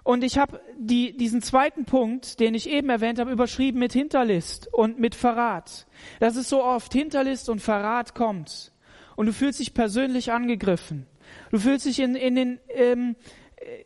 [0.05, 4.73] Und ich habe die, diesen zweiten Punkt, den ich eben erwähnt habe, überschrieben mit Hinterlist
[4.73, 5.87] und mit Verrat.
[6.19, 8.73] Das ist so oft, Hinterlist und Verrat kommt.
[9.15, 11.07] Und du fühlst dich persönlich angegriffen.
[11.51, 13.17] Du fühlst dich in, in den, ähm,
[13.57, 13.85] äh,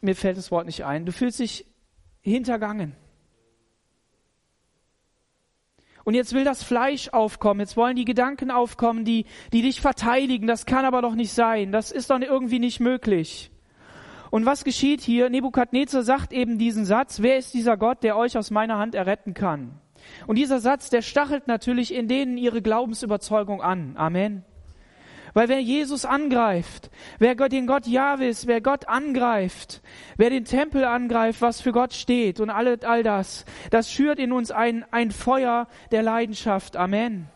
[0.00, 1.66] mir fällt das Wort nicht ein, du fühlst dich
[2.20, 2.96] hintergangen.
[6.02, 10.46] Und jetzt will das Fleisch aufkommen, jetzt wollen die Gedanken aufkommen, die, die dich verteidigen.
[10.46, 11.70] Das kann aber doch nicht sein.
[11.70, 13.52] Das ist doch irgendwie nicht möglich.
[14.30, 15.28] Und was geschieht hier?
[15.28, 19.34] Nebukadnezar sagt eben diesen Satz, wer ist dieser Gott, der euch aus meiner Hand erretten
[19.34, 19.80] kann?
[20.26, 23.96] Und dieser Satz, der stachelt natürlich in denen ihre Glaubensüberzeugung an.
[23.96, 24.44] Amen.
[25.32, 29.80] Weil wer Jesus angreift, wer Gott, den Gott Jahwes, wer Gott angreift,
[30.16, 34.32] wer den Tempel angreift, was für Gott steht und all, all das, das schürt in
[34.32, 36.76] uns ein, ein Feuer der Leidenschaft.
[36.76, 37.28] Amen.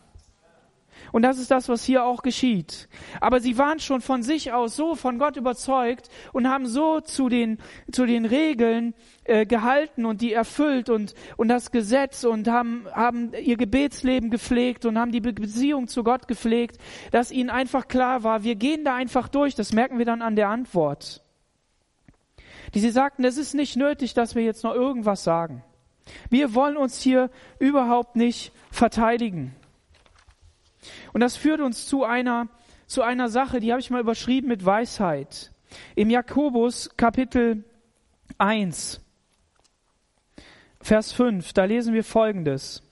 [1.15, 2.89] Und das ist das, was hier auch geschieht.
[3.21, 7.29] Aber sie waren schon von sich aus so von Gott überzeugt und haben so zu
[7.29, 12.85] den, zu den Regeln äh, gehalten und die erfüllt und, und das Gesetz und haben,
[12.91, 16.79] haben ihr Gebetsleben gepflegt und haben die Beziehung zu Gott gepflegt,
[17.11, 19.55] dass ihnen einfach klar war, wir gehen da einfach durch.
[19.55, 21.23] Das merken wir dann an der Antwort.
[22.73, 25.63] Die sie sagten, es ist nicht nötig, dass wir jetzt noch irgendwas sagen.
[26.29, 29.55] Wir wollen uns hier überhaupt nicht verteidigen.
[31.13, 32.47] Und das führt uns zu einer,
[32.87, 35.51] zu einer Sache, die habe ich mal überschrieben mit Weisheit.
[35.95, 37.63] Im Jakobus Kapitel
[38.37, 39.01] 1,
[40.81, 42.83] Vers 5, da lesen wir Folgendes.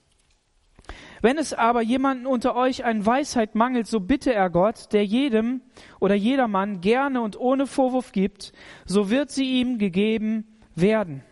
[1.21, 5.61] Wenn es aber jemanden unter euch an Weisheit mangelt, so bitte er Gott, der jedem
[6.01, 8.51] oder jedermann gerne und ohne Vorwurf gibt,
[8.85, 11.23] so wird sie ihm gegeben werden.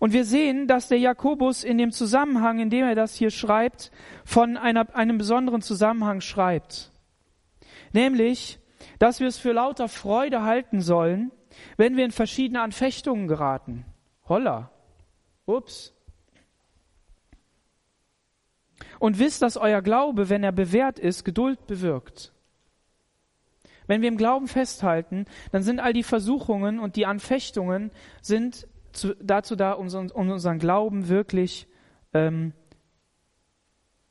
[0.00, 3.92] Und wir sehen, dass der Jakobus in dem Zusammenhang, in dem er das hier schreibt,
[4.24, 6.90] von einer, einem besonderen Zusammenhang schreibt.
[7.92, 8.58] Nämlich,
[8.98, 11.30] dass wir es für lauter Freude halten sollen,
[11.76, 13.84] wenn wir in verschiedene Anfechtungen geraten.
[14.26, 14.70] Holla.
[15.44, 15.94] Ups.
[18.98, 22.32] Und wisst, dass euer Glaube, wenn er bewährt ist, Geduld bewirkt.
[23.86, 27.90] Wenn wir im Glauben festhalten, dann sind all die Versuchungen und die Anfechtungen
[28.22, 31.66] sind zu, dazu da, um, um, unseren Glauben wirklich
[32.12, 32.52] ähm,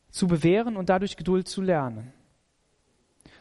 [0.10, 2.14] zu bewähren und dadurch Geduld zu lernen.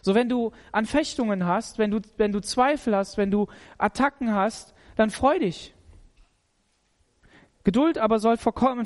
[0.03, 3.47] So, wenn du Anfechtungen hast, wenn du, wenn du Zweifel hast, wenn du
[3.79, 5.75] Attacken hast, dann freu dich.
[7.65, 8.39] Geduld aber soll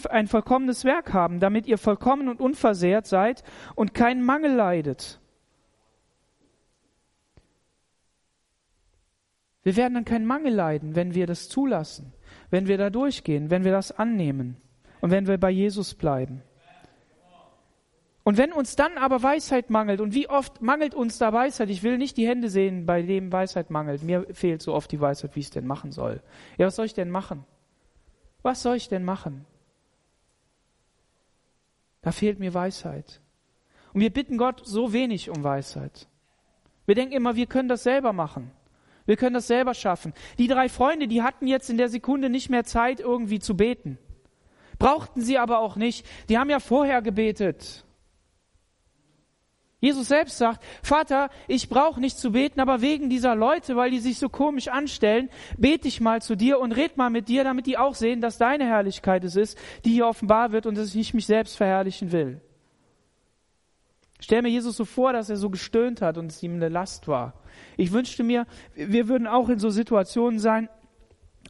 [0.08, 3.44] ein vollkommenes Werk haben, damit ihr vollkommen und unversehrt seid
[3.76, 5.20] und keinen Mangel leidet.
[9.62, 12.12] Wir werden dann keinen Mangel leiden, wenn wir das zulassen,
[12.52, 14.58] wenn wir da durchgehen, wenn wir das annehmen
[15.00, 16.42] und wenn wir bei Jesus bleiben.
[18.24, 21.70] Und wenn uns dann aber Weisheit mangelt, und wie oft mangelt uns da Weisheit?
[21.70, 24.02] Ich will nicht die Hände sehen, bei dem Weisheit mangelt.
[24.02, 26.22] Mir fehlt so oft die Weisheit, wie ich es denn machen soll.
[26.58, 27.44] Ja, was soll ich denn machen?
[28.42, 29.46] Was soll ich denn machen?
[32.02, 33.22] Da fehlt mir Weisheit.
[33.94, 36.06] Und wir bitten Gott so wenig um Weisheit.
[36.84, 38.50] Wir denken immer, wir können das selber machen.
[39.06, 40.12] Wir können das selber schaffen.
[40.38, 43.98] Die drei Freunde, die hatten jetzt in der Sekunde nicht mehr Zeit, irgendwie zu beten.
[44.78, 46.06] Brauchten sie aber auch nicht.
[46.28, 47.84] Die haben ja vorher gebetet.
[49.82, 53.98] Jesus selbst sagt, Vater, ich brauche nicht zu beten, aber wegen dieser Leute, weil die
[53.98, 55.28] sich so komisch anstellen,
[55.58, 58.38] bete ich mal zu dir und red mal mit dir, damit die auch sehen, dass
[58.38, 62.12] deine Herrlichkeit es ist, die hier offenbar wird und dass ich nicht mich selbst verherrlichen
[62.12, 62.40] will.
[64.22, 67.08] Stell mir Jesus so vor, dass er so gestöhnt hat und es ihm eine Last
[67.08, 67.34] war.
[67.76, 70.68] Ich wünschte mir, wir würden auch in so Situationen sein,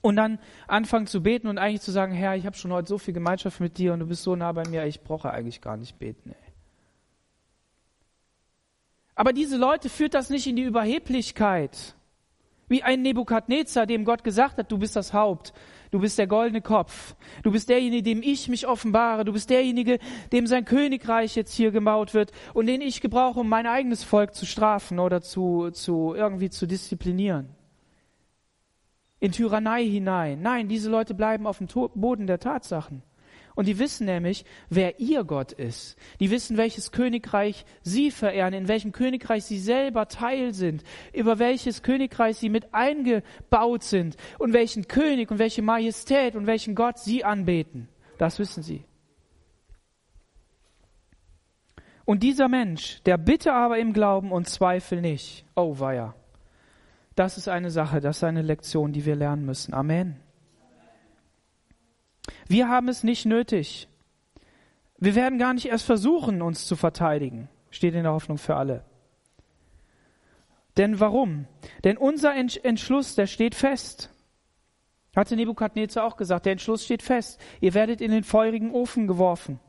[0.01, 2.99] und dann anfangen zu beten und eigentlich zu sagen, Herr, ich habe schon heute so
[2.99, 5.77] viel Gemeinschaft mit dir und du bist so nah bei mir, ich brauche eigentlich gar
[5.77, 6.31] nicht beten.
[6.31, 6.53] Ey.
[9.15, 11.95] Aber diese Leute führt das nicht in die Überheblichkeit.
[12.69, 15.53] Wie ein Nebukadnezar, dem Gott gesagt hat, du bist das Haupt,
[15.93, 17.15] du bist der goldene Kopf,
[17.45, 19.99] du bist derjenige, dem ich mich offenbare, du bist derjenige,
[20.33, 24.35] dem sein Königreich jetzt hier gebaut wird und den ich gebrauche, um mein eigenes Volk
[24.35, 27.51] zu strafen oder zu, zu irgendwie zu disziplinieren.
[29.21, 30.43] In Tyrannei hinein.
[30.43, 33.03] Nein, diese Leute bleiben auf dem Boden der Tatsachen.
[33.55, 35.97] Und die wissen nämlich, wer ihr Gott ist.
[36.21, 40.83] Die wissen, welches Königreich sie verehren, in welchem Königreich sie selber Teil sind,
[41.13, 46.75] über welches Königreich sie mit eingebaut sind und welchen König und welche Majestät und welchen
[46.75, 47.89] Gott sie anbeten.
[48.19, 48.85] Das wissen sie.
[52.05, 55.45] Und dieser Mensch, der bitte aber im Glauben und Zweifel nicht.
[55.55, 56.15] Oh weia.
[57.15, 59.75] Das ist eine Sache, das ist eine Lektion, die wir lernen müssen.
[59.75, 60.19] Amen.
[62.49, 63.89] Wir haben es nicht nötig.
[64.99, 67.49] Wir werden gar nicht erst versuchen, uns zu verteidigen.
[67.71, 68.85] Steht in der Hoffnung für alle.
[70.77, 71.47] Denn warum?
[71.85, 74.11] Denn unser Entschluss, der steht fest.
[75.15, 77.41] Hatte Nebukadnezar auch gesagt, der Entschluss steht fest.
[77.61, 79.61] Ihr werdet in den feurigen Ofen geworfen.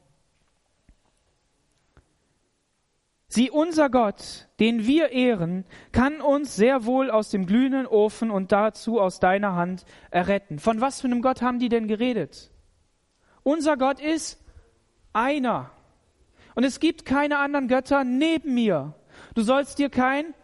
[3.34, 8.52] Sieh, unser Gott, den wir ehren, kann uns sehr wohl aus dem glühenden Ofen und
[8.52, 10.60] dazu aus deiner Hand erretten.
[10.60, 12.52] Von was für einem Gott haben die denn geredet?
[13.42, 14.40] Unser Gott ist
[15.14, 15.72] einer.
[16.54, 18.94] Und es gibt keine anderen Götter neben mir.
[19.34, 20.36] Du sollst dir kein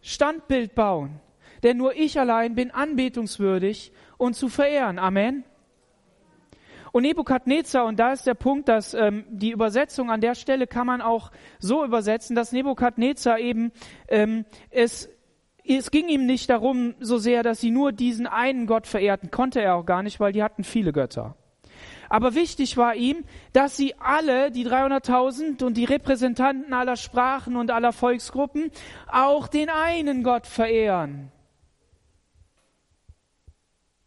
[0.00, 1.20] Standbild bauen,
[1.62, 4.98] denn nur ich allein bin anbetungswürdig und zu verehren.
[4.98, 5.44] Amen.
[6.92, 10.86] Und Nebukadnezar, und da ist der Punkt, dass ähm, die Übersetzung an der Stelle kann
[10.86, 13.72] man auch so übersetzen, dass Nebukadnezar eben
[14.08, 15.08] ähm, es
[15.64, 19.60] es ging ihm nicht darum so sehr, dass sie nur diesen einen Gott verehrten, konnte
[19.60, 21.36] er auch gar nicht, weil die hatten viele Götter.
[22.08, 27.70] Aber wichtig war ihm, dass sie alle, die 300.000 und die Repräsentanten aller Sprachen und
[27.70, 28.70] aller Volksgruppen,
[29.10, 31.32] auch den einen Gott verehren.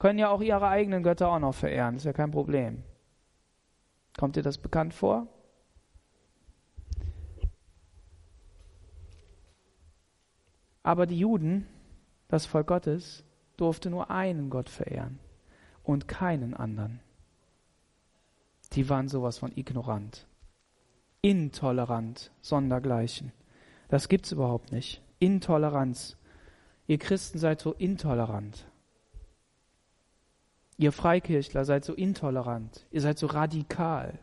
[0.06, 2.84] Können ja auch ihre eigenen Götter auch noch verehren, ist ja kein Problem.
[4.16, 5.26] Kommt dir das bekannt vor?
[10.84, 11.66] Aber die Juden,
[12.28, 13.24] das Volk Gottes,
[13.58, 15.18] durfte nur einen Gott verehren
[15.82, 17.00] und keinen anderen
[18.74, 20.28] die waren sowas von ignorant.
[21.22, 23.32] Intolerant, sondergleichen.
[23.88, 25.02] Das gibt's überhaupt nicht.
[25.20, 26.18] Intoleranz.
[26.88, 28.68] Ihr Christen seid so intolerant.
[30.78, 32.86] Ihr Freikirchler seid so intolerant.
[32.92, 34.20] Ihr seid so radikal.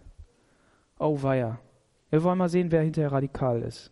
[0.99, 1.59] Oh weia.
[2.11, 3.91] Wir wollen mal sehen, wer hinterher radikal ist.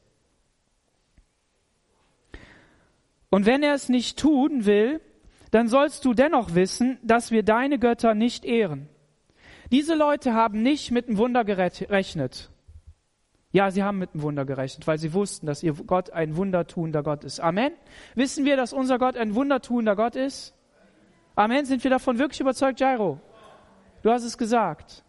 [3.31, 5.01] Und wenn er es nicht tun will,
[5.51, 8.89] dann sollst du dennoch wissen, dass wir deine Götter nicht ehren.
[9.71, 12.51] Diese Leute haben nicht mit dem Wunder gerechnet.
[13.53, 17.03] Ja, sie haben mit dem Wunder gerechnet, weil sie wussten, dass ihr Gott ein wundertuender
[17.03, 17.41] Gott ist.
[17.41, 17.73] Amen.
[18.15, 20.55] Wissen wir, dass unser Gott ein wundertuender Gott ist?
[21.41, 21.65] Amen.
[21.65, 23.19] Sind wir davon wirklich überzeugt, Jairo?
[24.03, 25.03] Du hast es gesagt.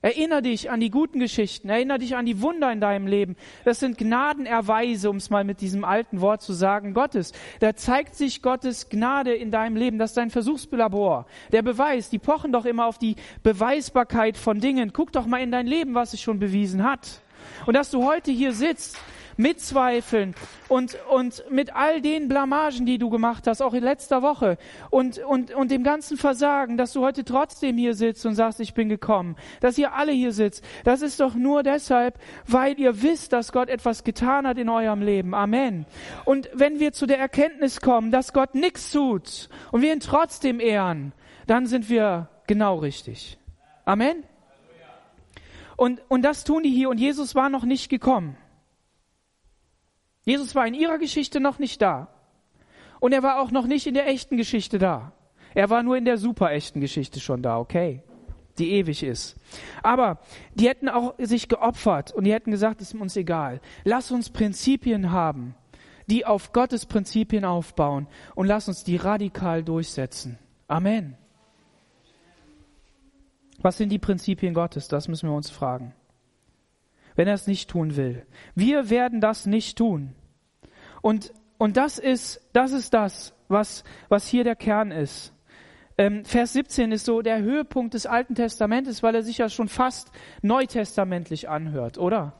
[0.00, 3.36] Erinner dich an die guten Geschichten, erinner dich an die Wunder in deinem Leben.
[3.64, 7.30] Das sind Gnadenerweise, um es mal mit diesem alten Wort zu sagen, Gottes.
[7.60, 10.00] Da zeigt sich Gottes Gnade in deinem Leben.
[10.00, 11.26] Das ist dein Versuchslabor.
[11.52, 14.92] Der Beweis, die pochen doch immer auf die Beweisbarkeit von Dingen.
[14.92, 17.22] Guck doch mal in dein Leben, was es schon bewiesen hat.
[17.66, 18.98] Und dass du heute hier sitzt
[19.36, 20.34] mit Zweifeln
[20.68, 24.58] und, und mit all den Blamagen, die du gemacht hast, auch in letzter Woche
[24.90, 28.74] und, und, und dem ganzen Versagen, dass du heute trotzdem hier sitzt und sagst, ich
[28.74, 33.32] bin gekommen, dass ihr alle hier sitzt, das ist doch nur deshalb, weil ihr wisst,
[33.32, 35.34] dass Gott etwas getan hat in eurem Leben.
[35.34, 35.86] Amen.
[36.24, 40.60] Und wenn wir zu der Erkenntnis kommen, dass Gott nichts tut und wir ihn trotzdem
[40.60, 41.12] ehren,
[41.46, 43.38] dann sind wir genau richtig.
[43.84, 44.24] Amen.
[45.76, 48.36] Und, und das tun die hier und Jesus war noch nicht gekommen.
[50.24, 52.08] Jesus war in ihrer Geschichte noch nicht da.
[53.00, 55.12] Und er war auch noch nicht in der echten Geschichte da.
[55.54, 58.02] Er war nur in der super echten Geschichte schon da, okay?
[58.58, 59.36] Die ewig ist.
[59.82, 60.20] Aber
[60.54, 63.60] die hätten auch sich geopfert und die hätten gesagt, ist uns egal.
[63.84, 65.54] Lass uns Prinzipien haben,
[66.06, 70.38] die auf Gottes Prinzipien aufbauen und lass uns die radikal durchsetzen.
[70.68, 71.16] Amen.
[73.60, 74.88] Was sind die Prinzipien Gottes?
[74.88, 75.92] Das müssen wir uns fragen
[77.22, 78.26] wenn er es nicht tun will.
[78.56, 80.12] Wir werden das nicht tun.
[81.02, 85.32] Und, und das ist, das ist das, was, was hier der Kern ist.
[85.96, 89.68] Ähm, Vers 17 ist so der Höhepunkt des Alten Testamentes, weil er sich ja schon
[89.68, 90.10] fast
[90.42, 92.32] neutestamentlich anhört, oder?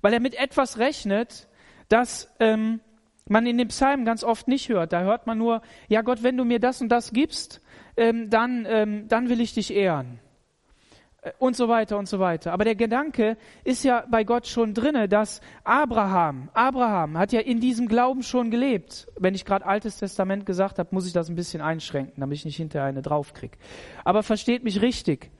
[0.00, 1.46] Weil er mit etwas rechnet,
[1.90, 2.80] das ähm,
[3.28, 4.94] man in den Psalmen ganz oft nicht hört.
[4.94, 7.60] Da hört man nur, ja Gott, wenn du mir das und das gibst,
[7.98, 10.20] ähm, dann, ähm, dann will ich dich ehren
[11.38, 12.52] und so weiter und so weiter.
[12.52, 17.60] Aber der Gedanke ist ja bei Gott schon drinne, dass Abraham, Abraham hat ja in
[17.60, 19.06] diesem Glauben schon gelebt.
[19.18, 22.44] Wenn ich gerade Altes Testament gesagt habe, muss ich das ein bisschen einschränken, damit ich
[22.44, 23.58] nicht hinterher eine draufkrieg.
[24.04, 25.30] Aber versteht mich richtig.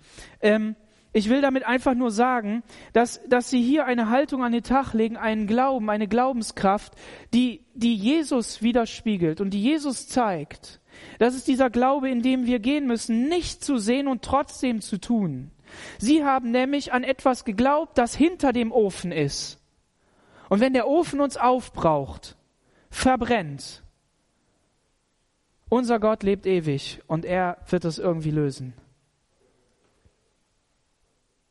[0.43, 0.77] Ähm,
[1.13, 2.63] ich will damit einfach nur sagen,
[2.93, 6.93] dass, dass sie hier eine Haltung an den Tag legen, einen Glauben, eine Glaubenskraft,
[7.35, 10.81] die, die Jesus widerspiegelt und die Jesus zeigt.
[11.19, 14.99] Das ist dieser Glaube, in dem wir gehen müssen, nicht zu sehen und trotzdem zu
[14.99, 15.51] tun.
[15.99, 19.59] Sie haben nämlich an etwas geglaubt, das hinter dem Ofen ist.
[20.49, 22.37] Und wenn der Ofen uns aufbraucht,
[22.91, 23.83] verbrennt,
[25.69, 28.75] unser Gott lebt ewig und er wird es irgendwie lösen.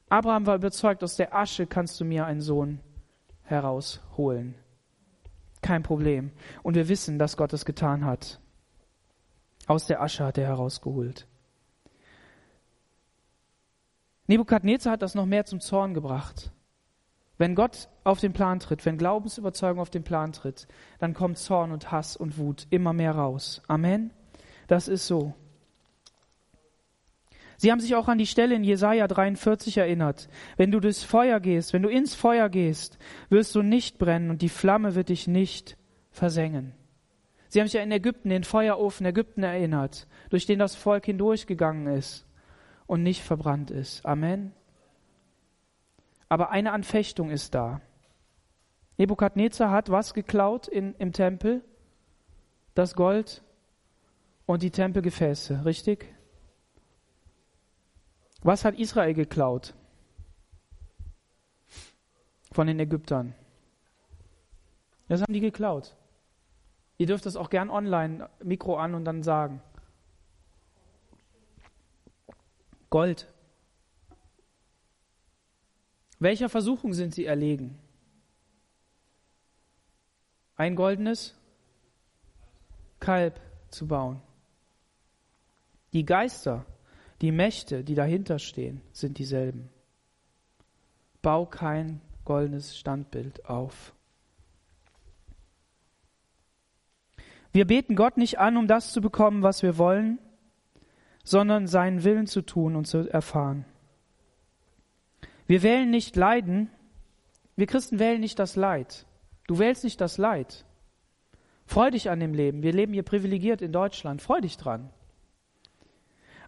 [0.10, 2.80] Abraham war überzeugt, aus der Asche kannst du mir einen Sohn
[3.44, 4.56] herausholen.
[5.62, 6.32] Kein Problem.
[6.64, 8.40] Und wir wissen, dass Gott es getan hat.
[9.68, 11.28] Aus der Asche hat er herausgeholt.
[14.30, 16.52] Nebukadnezar hat das noch mehr zum Zorn gebracht.
[17.40, 20.68] Wenn Gott auf den Plan tritt, wenn Glaubensüberzeugung auf den Plan tritt,
[21.00, 23.64] dann kommt Zorn und Hass und Wut immer mehr raus.
[23.68, 24.12] Amen.
[24.68, 25.34] Das ist so.
[27.58, 30.30] Sie haben sich auch an die Stelle in Jesaja 43 erinnert.
[30.58, 33.00] Wenn du durchs Feuer gehst, wenn du ins Feuer gehst,
[33.30, 35.76] wirst du nicht brennen und die Flamme wird dich nicht
[36.12, 36.74] versengen.
[37.48, 41.88] Sie haben sich ja in Ägypten, den Feuerofen Ägypten erinnert, durch den das Volk hindurchgegangen
[41.88, 42.29] ist
[42.90, 44.04] und nicht verbrannt ist.
[44.04, 44.52] Amen.
[46.28, 47.82] Aber eine Anfechtung ist da.
[48.98, 51.64] Nebukadnezar hat was geklaut in, im Tempel?
[52.74, 53.44] Das Gold
[54.48, 56.12] und die Tempelgefäße, richtig?
[58.42, 59.76] Was hat Israel geklaut?
[62.52, 63.36] Von den Ägyptern.
[65.08, 65.96] Das haben die geklaut.
[66.98, 69.62] Ihr dürft das auch gern online, Mikro an und dann sagen.
[72.90, 73.28] Gold.
[76.20, 77.78] Welcher Versuchung sind sie erlegen?
[80.56, 81.36] Ein goldenes
[83.00, 84.22] Kalb zu bauen.
[85.94, 86.66] Die Geister,
[87.22, 89.70] die Mächte, die dahinter stehen, sind dieselben.
[91.22, 93.94] Bau kein goldenes Standbild auf.
[97.52, 100.20] Wir beten Gott nicht an, um das zu bekommen, was wir wollen,
[101.30, 103.64] sondern seinen Willen zu tun und zu erfahren.
[105.46, 106.72] Wir wählen nicht Leiden,
[107.56, 109.06] wir Christen wählen nicht das Leid.
[109.46, 110.66] Du wählst nicht das Leid.
[111.68, 112.64] Freu dich an dem Leben.
[112.64, 114.24] Wir leben hier privilegiert in Deutschland.
[114.24, 114.90] Freu dich dran.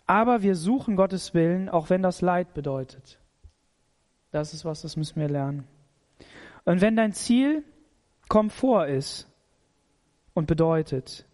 [0.08, 3.20] Aber wir suchen Gottes Willen, auch wenn das Leid bedeutet.
[4.32, 5.68] Das ist was, das müssen wir lernen.
[6.66, 7.64] Und wenn dein Ziel
[8.30, 9.28] Komfort ist
[10.34, 11.28] und bedeutet,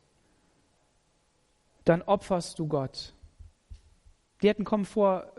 [1.86, 3.14] dann opferst du Gott.
[4.42, 5.32] Die hätten Komfort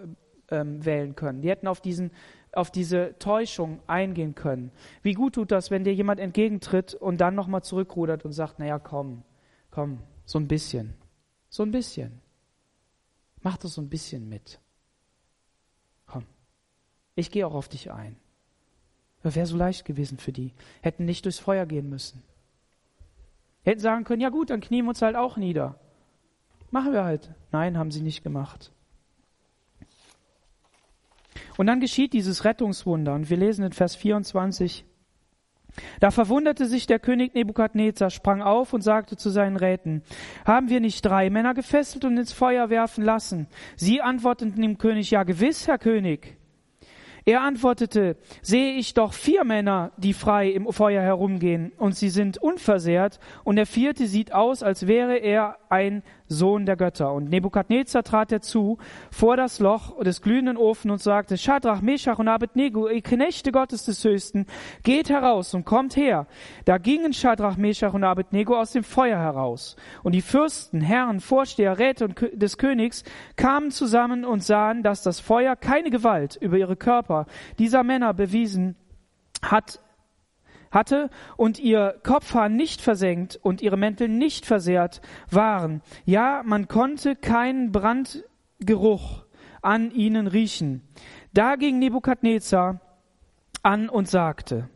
[0.51, 1.43] ähm, wählen können.
[1.43, 2.11] Die hätten auf, diesen,
[2.53, 4.73] auf diese Täuschung eingehen können.
[5.03, 8.79] Wie gut tut das, wenn dir jemand entgegentritt und dann nochmal zurückrudert und sagt, naja,
[8.79, 9.23] komm,
[9.71, 10.95] komm, so ein bisschen,
[11.49, 12.21] so ein bisschen.
[13.41, 14.61] Mach das so ein bisschen mit.
[16.07, 16.25] Komm,
[17.15, 18.17] ich gehe auch auf dich ein.
[19.23, 20.55] Das wäre so leicht gewesen für die.
[20.81, 22.23] Hätten nicht durchs Feuer gehen müssen.
[23.63, 25.79] Hätten sagen können, ja gut, dann knien wir uns halt auch nieder.
[26.71, 27.35] Machen wir halt.
[27.51, 28.73] Nein, haben sie nicht gemacht.
[31.57, 33.15] Und dann geschieht dieses Rettungswunder.
[33.15, 34.85] Und wir lesen in Vers 24.
[36.01, 40.03] Da verwunderte sich der König Nebukadnezar, sprang auf und sagte zu seinen Räten,
[40.45, 43.47] haben wir nicht drei Männer gefesselt und ins Feuer werfen lassen?
[43.77, 46.37] Sie antworteten dem König, ja gewiss, Herr König.
[47.25, 52.39] Er antwortete, sehe ich doch vier Männer, die frei im Feuer herumgehen, und sie sind
[52.39, 57.13] unversehrt, und der vierte sieht aus, als wäre er ein Sohn der Götter.
[57.13, 58.79] Und Nebukadnezar trat herzu
[59.11, 63.85] vor das Loch des glühenden Ofen und sagte, Schadrach, Meshach und Abednego, ihr Knechte Gottes
[63.85, 64.47] des Höchsten,
[64.83, 66.27] geht heraus und kommt her.
[66.65, 69.77] Da gingen Schadrach, Meshach und Abednego aus dem Feuer heraus.
[70.03, 73.05] Und die Fürsten, Herren, Vorsteher, Räte des Königs
[73.37, 77.27] kamen zusammen und sahen, dass das Feuer keine Gewalt über ihre Körper
[77.59, 78.77] dieser Männer bewiesen
[79.43, 79.81] hat,
[80.71, 85.01] hatte und ihr Kopfhaar nicht versenkt und ihre Mäntel nicht versehrt
[85.31, 85.83] waren.
[86.05, 89.25] Ja, man konnte keinen Brandgeruch
[89.63, 90.83] an ihnen riechen.
[91.33, 92.81] Da ging Nebukadnezar
[93.63, 94.69] an und sagte,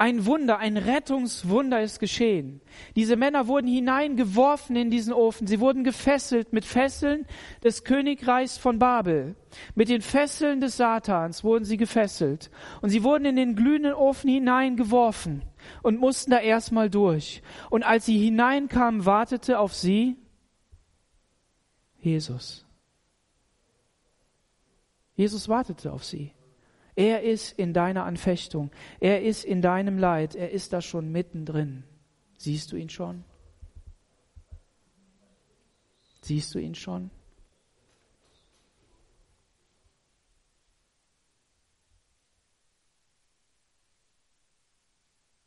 [0.00, 2.62] ein Wunder, ein Rettungswunder ist geschehen.
[2.96, 5.46] Diese Männer wurden hineingeworfen in diesen Ofen.
[5.46, 7.26] Sie wurden gefesselt mit Fesseln
[7.62, 9.36] des Königreichs von Babel.
[9.74, 12.50] Mit den Fesseln des Satans wurden sie gefesselt.
[12.80, 15.42] Und sie wurden in den glühenden Ofen hineingeworfen
[15.82, 17.42] und mussten da erstmal durch.
[17.68, 20.16] Und als sie hineinkamen, wartete auf sie
[21.98, 22.64] Jesus.
[25.14, 26.32] Jesus wartete auf sie.
[27.00, 28.70] Er ist in deiner Anfechtung.
[29.00, 30.36] Er ist in deinem Leid.
[30.36, 31.82] Er ist da schon mittendrin.
[32.36, 33.24] Siehst du ihn schon?
[36.20, 37.10] Siehst du ihn schon?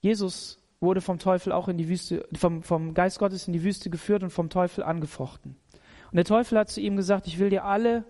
[0.02, 3.92] Jesus wurde vom Teufel auch in die Wüste, vom, vom Geist Gottes in die Wüste
[3.92, 5.56] geführt und vom Teufel angefochten.
[6.10, 8.06] Und der Teufel hat zu ihm gesagt, ich will dir alle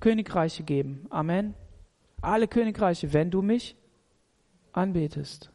[0.00, 1.06] Königreiche geben.
[1.08, 1.54] Amen
[2.22, 3.76] alle Königreiche, wenn du mich
[4.72, 5.50] anbetest.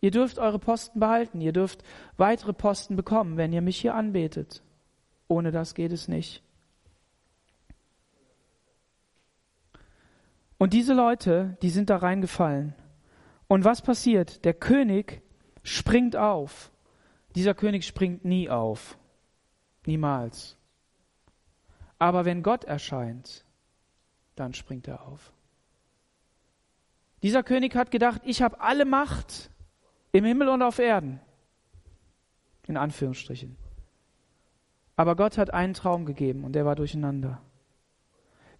[0.00, 1.82] Ihr dürft eure Posten behalten, ihr dürft
[2.16, 4.62] weitere Posten bekommen, wenn ihr mich hier anbetet.
[5.26, 6.42] Ohne das geht es nicht.
[10.56, 12.74] Und diese Leute, die sind da reingefallen.
[13.46, 14.44] Und was passiert?
[14.44, 15.22] Der König
[15.62, 16.70] springt auf.
[17.34, 18.98] Dieser König springt nie auf.
[19.86, 20.56] Niemals.
[21.98, 23.44] Aber wenn Gott erscheint,
[24.36, 25.32] dann springt er auf.
[27.22, 29.50] Dieser König hat gedacht, ich habe alle Macht
[30.12, 31.20] im Himmel und auf Erden.
[32.66, 33.56] In Anführungsstrichen.
[34.96, 37.40] Aber Gott hat einen Traum gegeben und der war durcheinander.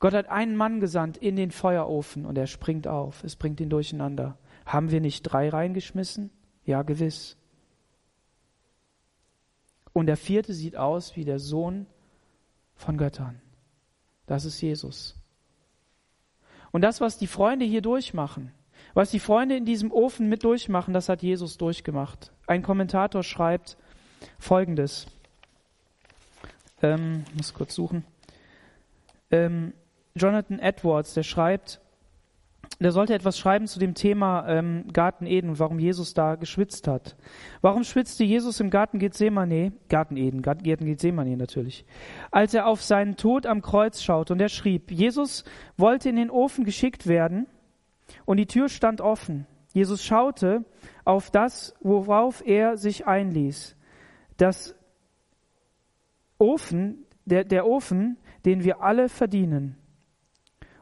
[0.01, 3.25] Gott hat einen Mann gesandt in den Feuerofen und er springt auf.
[3.25, 4.39] Es bringt ihn durcheinander.
[4.65, 6.31] Haben wir nicht drei reingeschmissen?
[6.65, 7.37] Ja, gewiss.
[9.93, 11.87] Und der vierte sieht aus wie der Sohn
[12.77, 13.41] von Göttern.
[14.27, 15.18] Das ist Jesus.
[16.71, 18.53] Und das, was die Freunde hier durchmachen,
[18.95, 22.33] was die Freunde in diesem Ofen mit durchmachen, das hat Jesus durchgemacht.
[22.47, 23.77] Ein Kommentator schreibt
[24.39, 25.07] Folgendes.
[26.83, 28.05] Ähm, muss kurz suchen.
[29.31, 29.73] Ähm,
[30.15, 31.81] Jonathan Edwards, der schreibt,
[32.81, 36.87] der sollte etwas schreiben zu dem Thema ähm, Garten Eden und warum Jesus da geschwitzt
[36.87, 37.17] hat.
[37.61, 41.85] Warum schwitzte Jesus im Garten Gethsemane, Garten Eden, Garten Gethsemane natürlich,
[42.31, 45.45] als er auf seinen Tod am Kreuz schaut und er schrieb, Jesus
[45.77, 47.49] wollte in den Ofen geschickt werden
[48.25, 49.47] und die Tür stand offen.
[49.73, 50.65] Jesus schaute
[51.05, 53.77] auf das, worauf er sich einließ.
[54.37, 54.77] Das
[56.39, 59.78] Ofen, der, der Ofen, den wir alle verdienen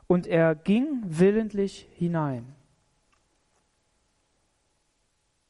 [0.07, 2.55] und er ging willentlich hinein.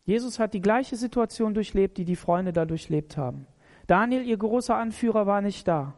[0.05, 3.47] Jesus hat die gleiche Situation durchlebt, die die Freunde da durchlebt haben.
[3.87, 5.95] Daniel, ihr großer Anführer, war nicht da.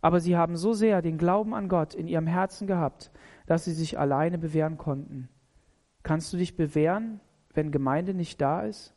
[0.00, 3.10] Aber sie haben so sehr den Glauben an Gott in ihrem Herzen gehabt,
[3.46, 5.28] dass sie sich alleine bewähren konnten.
[6.02, 7.20] Kannst du dich bewähren,
[7.52, 8.94] wenn Gemeinde nicht da ist?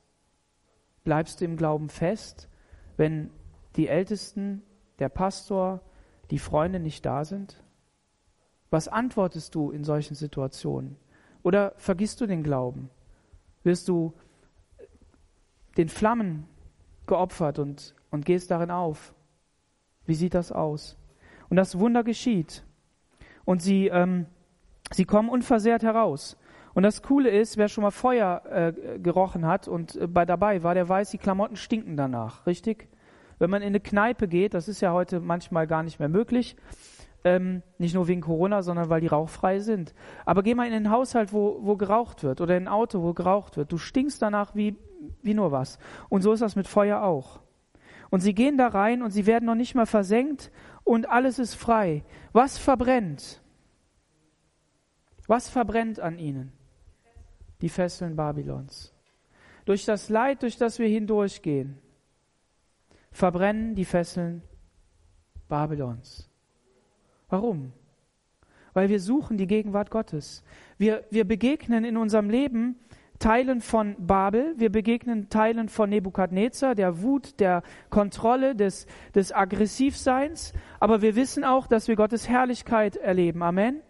[1.03, 2.47] Bleibst du im Glauben fest,
[2.95, 3.29] wenn
[3.75, 4.61] die Ältesten,
[4.99, 5.81] der Pastor,
[6.31, 7.62] die Freunde nicht da sind?
[8.73, 10.95] Was antwortest du in solchen Situationen?
[11.43, 12.89] Oder vergisst du den Glauben?
[13.61, 14.13] Wirst du
[15.77, 16.47] den Flammen
[17.05, 19.13] geopfert und, und gehst darin auf?
[20.07, 20.97] Wie sieht das aus?
[21.49, 22.63] Und das Wunder geschieht.
[23.45, 24.25] Und sie, ähm,
[24.91, 26.35] sie kommen unversehrt heraus.
[26.73, 30.63] Und das Coole ist, wer schon mal Feuer äh, gerochen hat und äh, bei dabei
[30.63, 32.89] war, der weiß, die Klamotten stinken danach, richtig?
[33.37, 36.55] Wenn man in eine Kneipe geht, das ist ja heute manchmal gar nicht mehr möglich,
[37.23, 39.93] ähm, nicht nur wegen Corona, sondern weil die rauchfrei sind.
[40.25, 43.13] Aber geh mal in einen Haushalt, wo, wo geraucht wird oder in ein Auto, wo
[43.13, 43.71] geraucht wird.
[43.71, 44.75] Du stinkst danach wie,
[45.21, 45.79] wie nur was.
[46.09, 47.39] Und so ist das mit Feuer auch.
[48.09, 50.51] Und sie gehen da rein und sie werden noch nicht mal versenkt
[50.83, 52.03] und alles ist frei.
[52.31, 53.41] Was verbrennt?
[55.27, 56.51] Was verbrennt an ihnen?
[57.61, 58.93] Die Fesseln Babylons.
[59.65, 61.79] Durch das Leid, durch das wir hindurchgehen,
[63.11, 64.43] verbrennen die Fesseln
[65.47, 66.29] Babylons.
[67.33, 67.73] Warum?
[68.73, 70.43] Weil wir suchen die Gegenwart Gottes.
[70.77, 72.75] Wir, wir begegnen in unserem Leben
[73.17, 80.53] Teilen von Babel, wir begegnen Teilen von Nebukadnezar, der Wut, der Kontrolle, des, des Aggressivseins,
[80.79, 83.41] aber wir wissen auch, dass wir Gottes Herrlichkeit erleben.
[83.41, 83.81] Amen.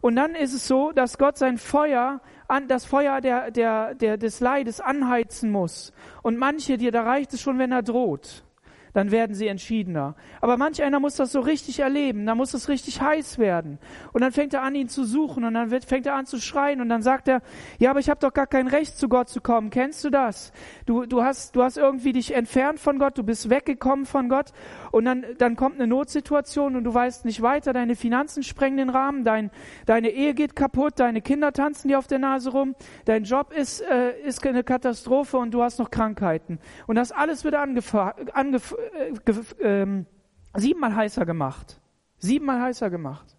[0.00, 4.18] Und dann ist es so, dass Gott sein Feuer, an, das Feuer der, der, der,
[4.18, 5.92] des Leides anheizen muss.
[6.22, 8.44] Und manche, dir, da reicht es schon, wenn er droht
[8.92, 10.14] dann werden sie entschiedener.
[10.40, 13.78] Aber manch einer muss das so richtig erleben, da muss es richtig heiß werden.
[14.12, 16.40] Und dann fängt er an, ihn zu suchen und dann wird, fängt er an zu
[16.40, 17.42] schreien und dann sagt er,
[17.78, 19.70] ja, aber ich habe doch gar kein Recht, zu Gott zu kommen.
[19.70, 20.52] Kennst du das?
[20.86, 24.52] Du, du, hast, du hast irgendwie dich entfernt von Gott, du bist weggekommen von Gott
[24.92, 28.90] und dann, dann kommt eine Notsituation und du weißt nicht weiter, deine Finanzen sprengen den
[28.90, 29.50] Rahmen, dein,
[29.86, 32.74] deine Ehe geht kaputt, deine Kinder tanzen dir auf der Nase rum,
[33.04, 36.58] dein Job ist, äh, ist eine Katastrophe und du hast noch Krankheiten.
[36.86, 38.30] Und das alles wird angefangen.
[38.32, 38.74] Angef
[39.60, 40.04] äh, äh,
[40.54, 41.80] siebenmal heißer gemacht.
[42.18, 43.36] Siebenmal heißer gemacht.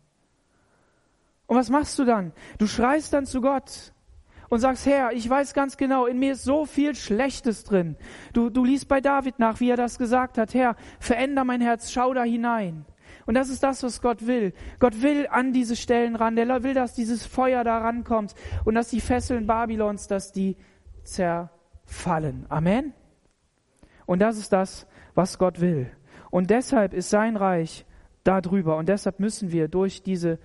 [1.48, 2.32] Und was machst du dann?
[2.60, 3.94] Du schreist dann zu Gott
[4.50, 7.96] und sagst, Herr, ich weiß ganz genau, in mir ist so viel Schlechtes drin.
[8.34, 10.54] Du, du liest bei David nach, wie er das gesagt hat.
[10.54, 12.86] Herr, veränder mein Herz, schau da hinein.
[13.26, 14.54] Und das ist das, was Gott will.
[14.80, 16.36] Gott will an diese Stellen ran.
[16.36, 18.34] Der will, dass dieses Feuer da rankommt
[18.66, 20.58] und dass die Fesseln Babylons, dass die
[21.04, 22.46] zerfallen.
[22.50, 22.94] Amen.
[24.08, 25.92] Und das ist das, was Gott will.
[26.32, 27.86] Und deshalb ist sein Reich
[28.24, 28.78] da drüber.
[28.78, 30.40] Und deshalb müssen wir durch diese,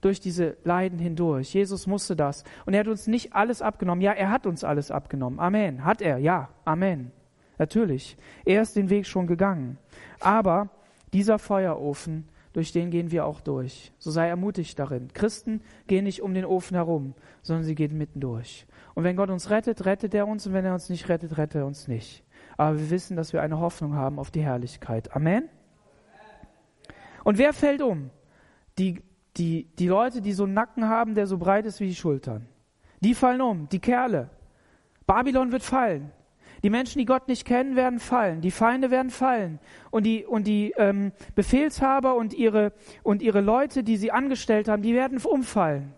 [0.00, 1.52] durch diese Leiden hindurch.
[1.54, 2.44] Jesus musste das.
[2.66, 4.02] Und er hat uns nicht alles abgenommen.
[4.02, 5.38] Ja, er hat uns alles abgenommen.
[5.38, 5.84] Amen.
[5.84, 6.18] Hat er?
[6.18, 6.48] Ja.
[6.64, 7.12] Amen.
[7.58, 8.16] Natürlich.
[8.44, 9.78] Er ist den Weg schon gegangen.
[10.20, 10.70] Aber
[11.12, 13.92] dieser Feuerofen, durch den gehen wir auch durch.
[13.98, 15.08] So sei ermutigt darin.
[15.12, 18.66] Christen gehen nicht um den Ofen herum, sondern sie gehen mitten durch.
[18.94, 20.46] Und wenn Gott uns rettet, rettet er uns.
[20.46, 22.24] Und wenn er uns nicht rettet, rettet er uns nicht
[22.60, 25.16] aber wir wissen, dass wir eine Hoffnung haben auf die Herrlichkeit.
[25.16, 25.48] Amen.
[27.24, 28.10] Und wer fällt um?
[28.78, 29.02] Die,
[29.40, 32.46] die, die Leute, die so einen Nacken haben, der so breit ist wie die Schultern.
[33.00, 34.28] Die fallen um, die Kerle.
[35.06, 36.12] Babylon wird fallen.
[36.62, 38.42] Die Menschen, die Gott nicht kennen, werden fallen.
[38.42, 39.58] Die Feinde werden fallen.
[39.90, 44.82] Und die, und die ähm, Befehlshaber und ihre, und ihre Leute, die sie angestellt haben,
[44.82, 45.94] die werden umfallen.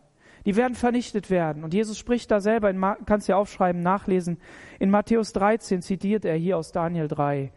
[0.47, 1.65] Die werden vernichtet werden.
[1.65, 4.39] Und Jesus spricht da selber, in, kannst du ja aufschreiben, nachlesen.
[4.79, 7.53] In Matthäus 13 zitiert er hier aus Daniel 3,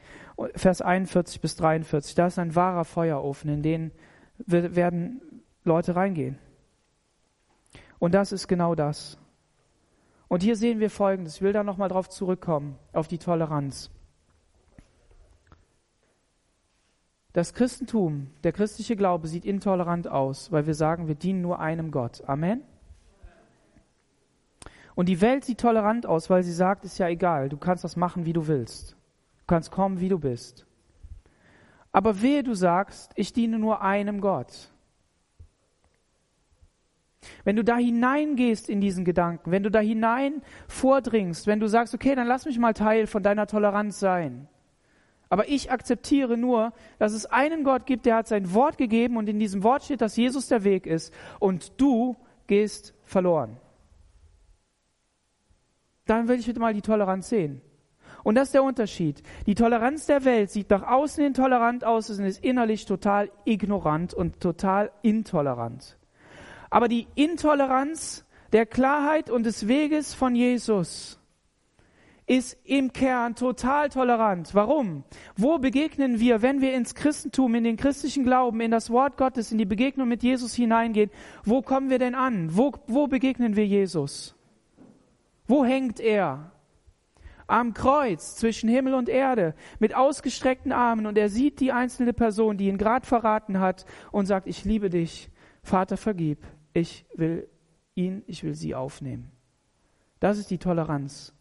[0.55, 2.15] Vers 41 bis 43.
[2.15, 3.91] Da ist ein wahrer Feuerofen, in den
[4.47, 5.21] werden
[5.65, 6.37] Leute reingehen.
[7.99, 9.17] Und das ist genau das.
[10.27, 11.35] Und hier sehen wir Folgendes.
[11.35, 13.91] Ich will da nochmal drauf zurückkommen, auf die Toleranz.
[17.33, 21.91] Das Christentum, der christliche Glaube sieht intolerant aus, weil wir sagen, wir dienen nur einem
[21.91, 22.23] Gott.
[22.27, 22.61] Amen.
[24.95, 27.97] Und die Welt sieht tolerant aus, weil sie sagt, ist ja egal, du kannst das
[27.97, 28.91] machen, wie du willst.
[28.91, 30.65] Du kannst kommen, wie du bist.
[31.91, 34.71] Aber wehe, du sagst, ich diene nur einem Gott.
[37.43, 41.93] Wenn du da hineingehst in diesen Gedanken, wenn du da hinein vordringst, wenn du sagst,
[41.93, 44.47] okay, dann lass mich mal Teil von deiner Toleranz sein.
[45.29, 49.27] Aber ich akzeptiere nur, dass es einen Gott gibt, der hat sein Wort gegeben und
[49.27, 52.15] in diesem Wort steht, dass Jesus der Weg ist und du
[52.47, 53.57] gehst verloren
[56.05, 57.61] dann will ich bitte mal die Toleranz sehen.
[58.23, 59.21] Und das ist der Unterschied.
[59.45, 64.39] Die Toleranz der Welt sieht nach außen intolerant aus und ist innerlich total ignorant und
[64.39, 65.97] total intolerant.
[66.75, 71.21] Aber die Intoleranz der Klarheit und des Weges von Jesus
[72.27, 74.53] ist im Kern total tolerant.
[74.53, 75.05] Warum?
[75.37, 79.53] Wo begegnen wir, wenn wir ins Christentum, in den christlichen Glauben, in das Wort Gottes,
[79.53, 81.11] in die Begegnung mit Jesus hineingehen?
[81.45, 82.49] Wo kommen wir denn an?
[82.57, 84.35] Wo, wo begegnen wir Jesus?
[85.47, 86.51] Wo hängt er?
[87.47, 92.57] am Kreuz zwischen Himmel und Erde mit ausgestreckten Armen und er sieht die einzelne Person,
[92.57, 95.29] die ihn gerade verraten hat und sagt, ich liebe dich,
[95.65, 96.39] Vater, vergib,
[96.75, 97.47] ich will
[97.95, 99.31] ihn, ich will sie aufnehmen.
[100.19, 101.33] Das ist die Toleranz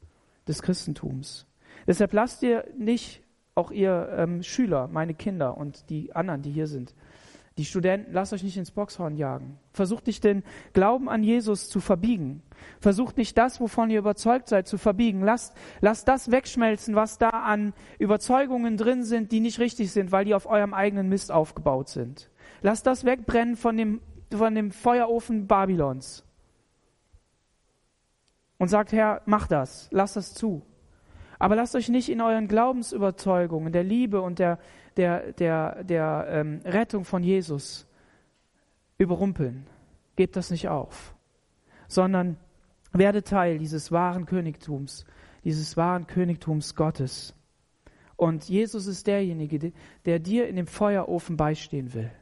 [0.46, 1.46] des Christentums.
[1.86, 3.22] Deshalb lasst ihr nicht,
[3.54, 6.94] auch ihr ähm, Schüler, meine Kinder und die anderen, die hier sind,
[7.56, 9.58] die Studenten, lasst euch nicht ins Boxhorn jagen.
[9.72, 12.42] Versucht nicht den Glauben an Jesus zu verbiegen.
[12.80, 15.20] Versucht nicht das, wovon ihr überzeugt seid, zu verbiegen.
[15.22, 20.24] Lasst, lasst das wegschmelzen, was da an Überzeugungen drin sind, die nicht richtig sind, weil
[20.24, 22.28] die auf eurem eigenen Mist aufgebaut sind.
[22.60, 24.00] Lasst das wegbrennen von dem,
[24.32, 26.24] von dem Feuerofen Babylons.
[28.58, 30.62] Und sagt, Herr, mach das, lasst das zu.
[31.38, 34.58] Aber lasst euch nicht in euren Glaubensüberzeugungen, der Liebe und der,
[34.96, 37.86] der, der, der ähm, Rettung von Jesus
[38.98, 39.66] überrumpeln.
[40.16, 41.14] Gebt das nicht auf,
[41.88, 42.36] sondern
[42.92, 45.04] werde Teil dieses wahren Königtums,
[45.42, 47.34] dieses wahren Königtums Gottes.
[48.16, 49.72] Und Jesus ist derjenige,
[50.04, 52.12] der dir in dem Feuerofen beistehen will,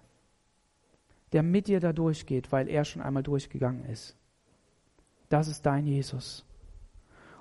[1.33, 4.17] der mit dir da durchgeht, weil er schon einmal durchgegangen ist.
[5.29, 6.45] Das ist dein Jesus.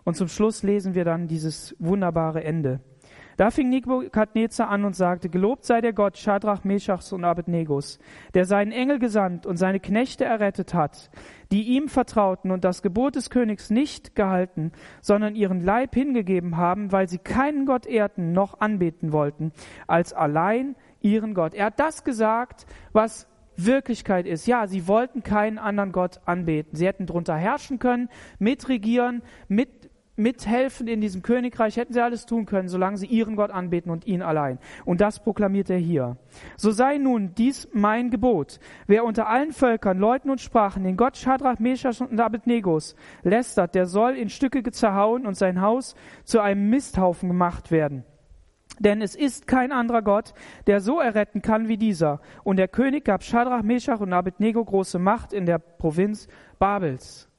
[0.03, 2.79] Und zum Schluss lesen wir dann dieses wunderbare Ende.
[3.37, 7.99] Da fing Nebukadnezar an und sagte, Gelobt sei der Gott Schadrach, Meschachs und Abednegos,
[8.33, 11.09] der seinen Engel gesandt und seine Knechte errettet hat,
[11.51, 14.71] die ihm vertrauten und das Gebot des Königs nicht gehalten,
[15.01, 19.53] sondern ihren Leib hingegeben haben, weil sie keinen Gott ehrten noch anbeten wollten,
[19.87, 21.53] als allein ihren Gott.
[21.53, 23.27] Er hat das gesagt, was
[23.65, 24.45] Wirklichkeit ist.
[24.47, 26.75] Ja, sie wollten keinen anderen Gott anbeten.
[26.75, 28.09] Sie hätten drunter herrschen können,
[28.39, 29.91] mitregieren, mit
[30.21, 34.05] mithelfen in diesem Königreich, hätten sie alles tun können, solange sie ihren Gott anbeten und
[34.05, 34.59] ihn allein.
[34.85, 36.17] Und das proklamiert er hier.
[36.57, 38.59] So sei nun dies mein Gebot.
[38.87, 42.79] Wer unter allen Völkern, Leuten und Sprachen den Gott Shadrach, Meshach und Abednego
[43.23, 48.03] lästert, der soll in Stücke zerhauen und sein Haus zu einem Misthaufen gemacht werden.
[48.81, 50.33] Denn es ist kein anderer Gott,
[50.65, 52.19] der so erretten kann wie dieser.
[52.43, 56.27] Und der König gab Shadrach, Meshach und Abednego große Macht in der Provinz
[56.57, 57.29] Babels.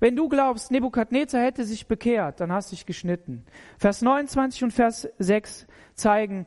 [0.00, 3.44] Wenn du glaubst, Nebukadnezar hätte sich bekehrt, dann hast dich geschnitten.
[3.78, 6.46] Vers 29 und Vers 6 zeigen,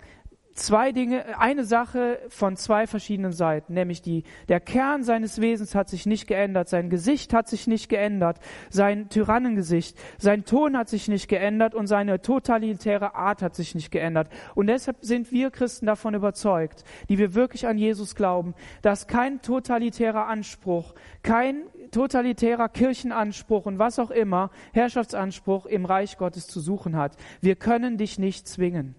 [0.55, 5.89] zwei Dinge, eine Sache von zwei verschiedenen Seiten, nämlich die, der Kern seines Wesens hat
[5.89, 8.39] sich nicht geändert, sein Gesicht hat sich nicht geändert,
[8.69, 13.91] sein Tyrannengesicht, sein Ton hat sich nicht geändert und seine totalitäre Art hat sich nicht
[13.91, 14.29] geändert.
[14.55, 19.41] Und deshalb sind wir Christen davon überzeugt, die wir wirklich an Jesus glauben, dass kein
[19.41, 26.95] totalitärer Anspruch, kein totalitärer Kirchenanspruch und was auch immer, Herrschaftsanspruch im Reich Gottes zu suchen
[26.95, 27.17] hat.
[27.41, 28.95] Wir können dich nicht zwingen.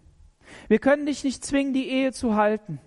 [0.69, 2.81] Wir können dich nicht zwingen, die Ehe zu halten.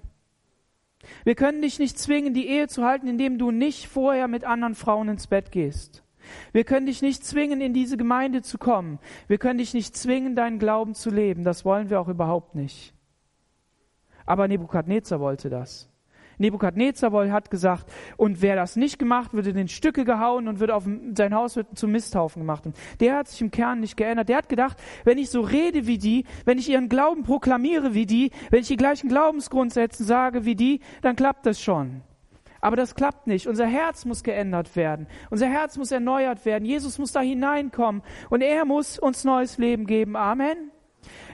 [1.23, 4.75] Wir können dich nicht zwingen, die Ehe zu halten, indem du nicht vorher mit anderen
[4.75, 6.03] Frauen ins Bett gehst.
[6.51, 8.99] Wir können dich nicht zwingen, in diese Gemeinde zu kommen.
[9.27, 11.43] Wir können dich nicht zwingen, deinen Glauben zu leben.
[11.43, 12.93] Das wollen wir auch überhaupt nicht.
[14.25, 15.89] Aber Nebukadnezar wollte das.
[16.39, 20.85] Nebukadnezar hat gesagt, und wer das nicht gemacht, würde in Stücke gehauen und würde auf
[21.15, 22.65] sein Haus wird zum Misthaufen gemacht.
[22.65, 24.29] Und der hat sich im Kern nicht geändert.
[24.29, 28.05] Der hat gedacht, wenn ich so rede wie die, wenn ich ihren Glauben proklamiere wie
[28.05, 32.01] die, wenn ich die gleichen Glaubensgrundsätze sage wie die, dann klappt das schon.
[32.61, 33.47] Aber das klappt nicht.
[33.47, 35.07] Unser Herz muss geändert werden.
[35.29, 36.65] Unser Herz muss erneuert werden.
[36.65, 40.15] Jesus muss da hineinkommen und er muss uns neues Leben geben.
[40.15, 40.71] Amen.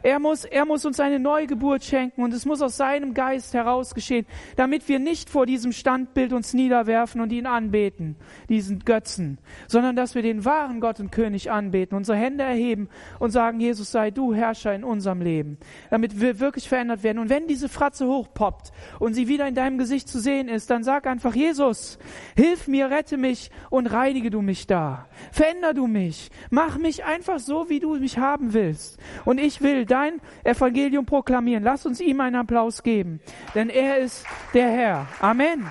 [0.05, 3.95] Er muss, er muss uns eine Neugeburt schenken und es muss aus seinem Geist heraus
[3.95, 8.15] geschehen, damit wir nicht vor diesem Standbild uns niederwerfen und ihn anbeten,
[8.47, 12.87] diesen Götzen, sondern dass wir den wahren Gott und König anbeten, unsere Hände erheben
[13.17, 15.57] und sagen, Jesus sei du Herrscher in unserem Leben,
[15.89, 17.17] damit wir wirklich verändert werden.
[17.17, 20.83] Und wenn diese Fratze hochpoppt und sie wieder in deinem Gesicht zu sehen ist, dann
[20.83, 21.97] sag einfach, Jesus,
[22.35, 25.07] hilf mir, rette mich und reinige du mich da.
[25.31, 26.29] Veränder du mich.
[26.51, 28.99] Mach mich einfach so, wie du mich haben willst.
[29.25, 31.63] Und ich will dein Evangelium proklamieren.
[31.63, 33.21] Lass uns ihm einen Applaus geben,
[33.55, 35.07] denn er ist der Herr.
[35.21, 35.65] Amen.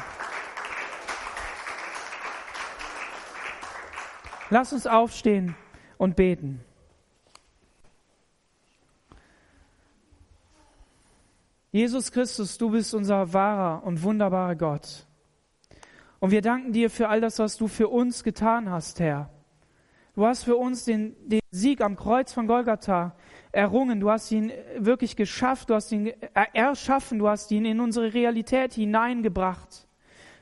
[4.49, 5.55] Lass uns aufstehen
[5.99, 6.61] und beten.
[11.71, 15.07] Jesus Christus, du bist unser wahrer und wunderbarer Gott.
[16.21, 19.29] Und wir danken dir für all das, was du für uns getan hast, Herr.
[20.15, 23.17] Du hast für uns den, den Sieg am Kreuz von Golgatha
[23.55, 24.01] errungen.
[24.01, 25.71] Du hast ihn wirklich geschafft.
[25.71, 26.13] Du hast ihn
[26.53, 27.19] erschaffen.
[27.19, 29.87] Du hast ihn in unsere Realität hineingebracht.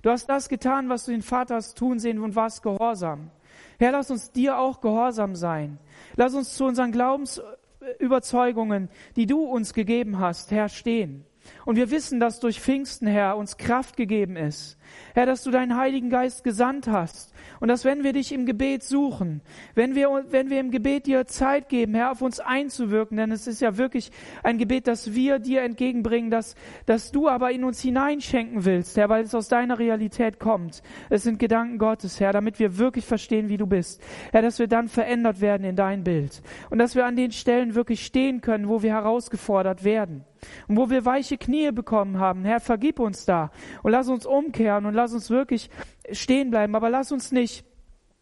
[0.02, 3.30] Du hast das getan, was du den Vater hast tun sehen und warst gehorsam.
[3.78, 5.78] Herr, lass uns dir auch gehorsam sein.
[6.16, 11.24] Lass uns zu unseren Glaubensüberzeugungen, die du uns gegeben hast, Herr, stehen.
[11.64, 14.78] Und wir wissen, dass durch Pfingsten, Herr, uns Kraft gegeben ist.
[15.14, 17.32] Herr, dass du deinen Heiligen Geist gesandt hast.
[17.60, 19.40] Und dass wenn wir dich im Gebet suchen,
[19.74, 23.46] wenn wir, wenn wir im Gebet dir Zeit geben, Herr, auf uns einzuwirken, denn es
[23.46, 24.10] ist ja wirklich
[24.42, 29.08] ein Gebet, das wir dir entgegenbringen, dass, dass du aber in uns hineinschenken willst, Herr,
[29.08, 30.82] weil es aus deiner Realität kommt.
[31.08, 34.02] Es sind Gedanken Gottes, Herr, damit wir wirklich verstehen, wie du bist.
[34.32, 36.42] Herr, dass wir dann verändert werden in dein Bild.
[36.70, 40.24] Und dass wir an den Stellen wirklich stehen können, wo wir herausgefordert werden.
[40.68, 43.50] Und wo wir weiche Knie bekommen haben, Herr, vergib uns da.
[43.82, 45.70] Und lass uns umkehren und lass uns wirklich
[46.10, 47.64] stehen bleiben, aber lass uns nicht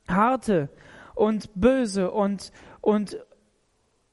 [0.09, 0.69] harte
[1.15, 3.19] und böse und, und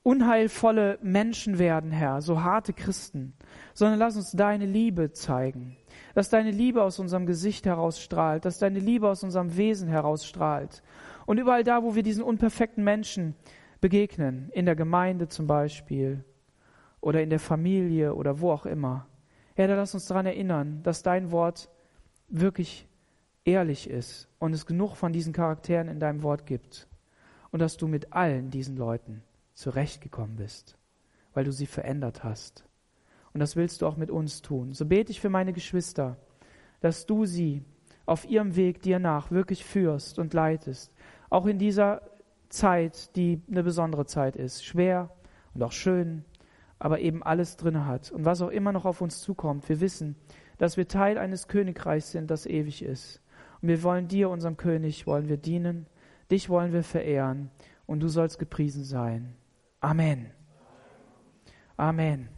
[0.03, 3.33] unheilvolle Menschen werden, Herr, so harte Christen,
[3.73, 5.75] sondern lass uns deine Liebe zeigen,
[6.15, 10.81] dass deine Liebe aus unserem Gesicht herausstrahlt, dass deine Liebe aus unserem Wesen herausstrahlt.
[11.25, 13.35] Und überall da, wo wir diesen unperfekten Menschen
[13.81, 16.23] begegnen, in der Gemeinde zum Beispiel,
[17.07, 19.07] oder in der Familie oder wo auch immer.
[19.55, 21.69] Herr, lass uns daran erinnern, dass dein Wort
[22.27, 22.85] wirklich
[23.45, 26.85] ehrlich ist und es genug von diesen Charakteren in deinem Wort gibt
[27.51, 30.77] und dass du mit allen diesen Leuten zurechtgekommen bist,
[31.33, 32.65] weil du sie verändert hast.
[33.33, 34.73] Und das willst du auch mit uns tun.
[34.73, 36.17] So bete ich für meine Geschwister,
[36.81, 37.63] dass du sie
[38.05, 40.91] auf ihrem Weg dir nach wirklich führst und leitest,
[41.29, 42.01] auch in dieser
[42.49, 45.09] Zeit, die eine besondere Zeit ist, schwer
[45.53, 46.25] und auch schön
[46.79, 48.11] aber eben alles drin hat.
[48.11, 50.15] Und was auch immer noch auf uns zukommt, wir wissen,
[50.57, 53.21] dass wir Teil eines Königreichs sind, das ewig ist.
[53.61, 55.87] Und wir wollen dir, unserem König, wollen wir dienen,
[56.29, 57.49] dich wollen wir verehren
[57.85, 59.35] und du sollst gepriesen sein.
[59.79, 60.31] Amen.
[61.77, 62.36] Amen.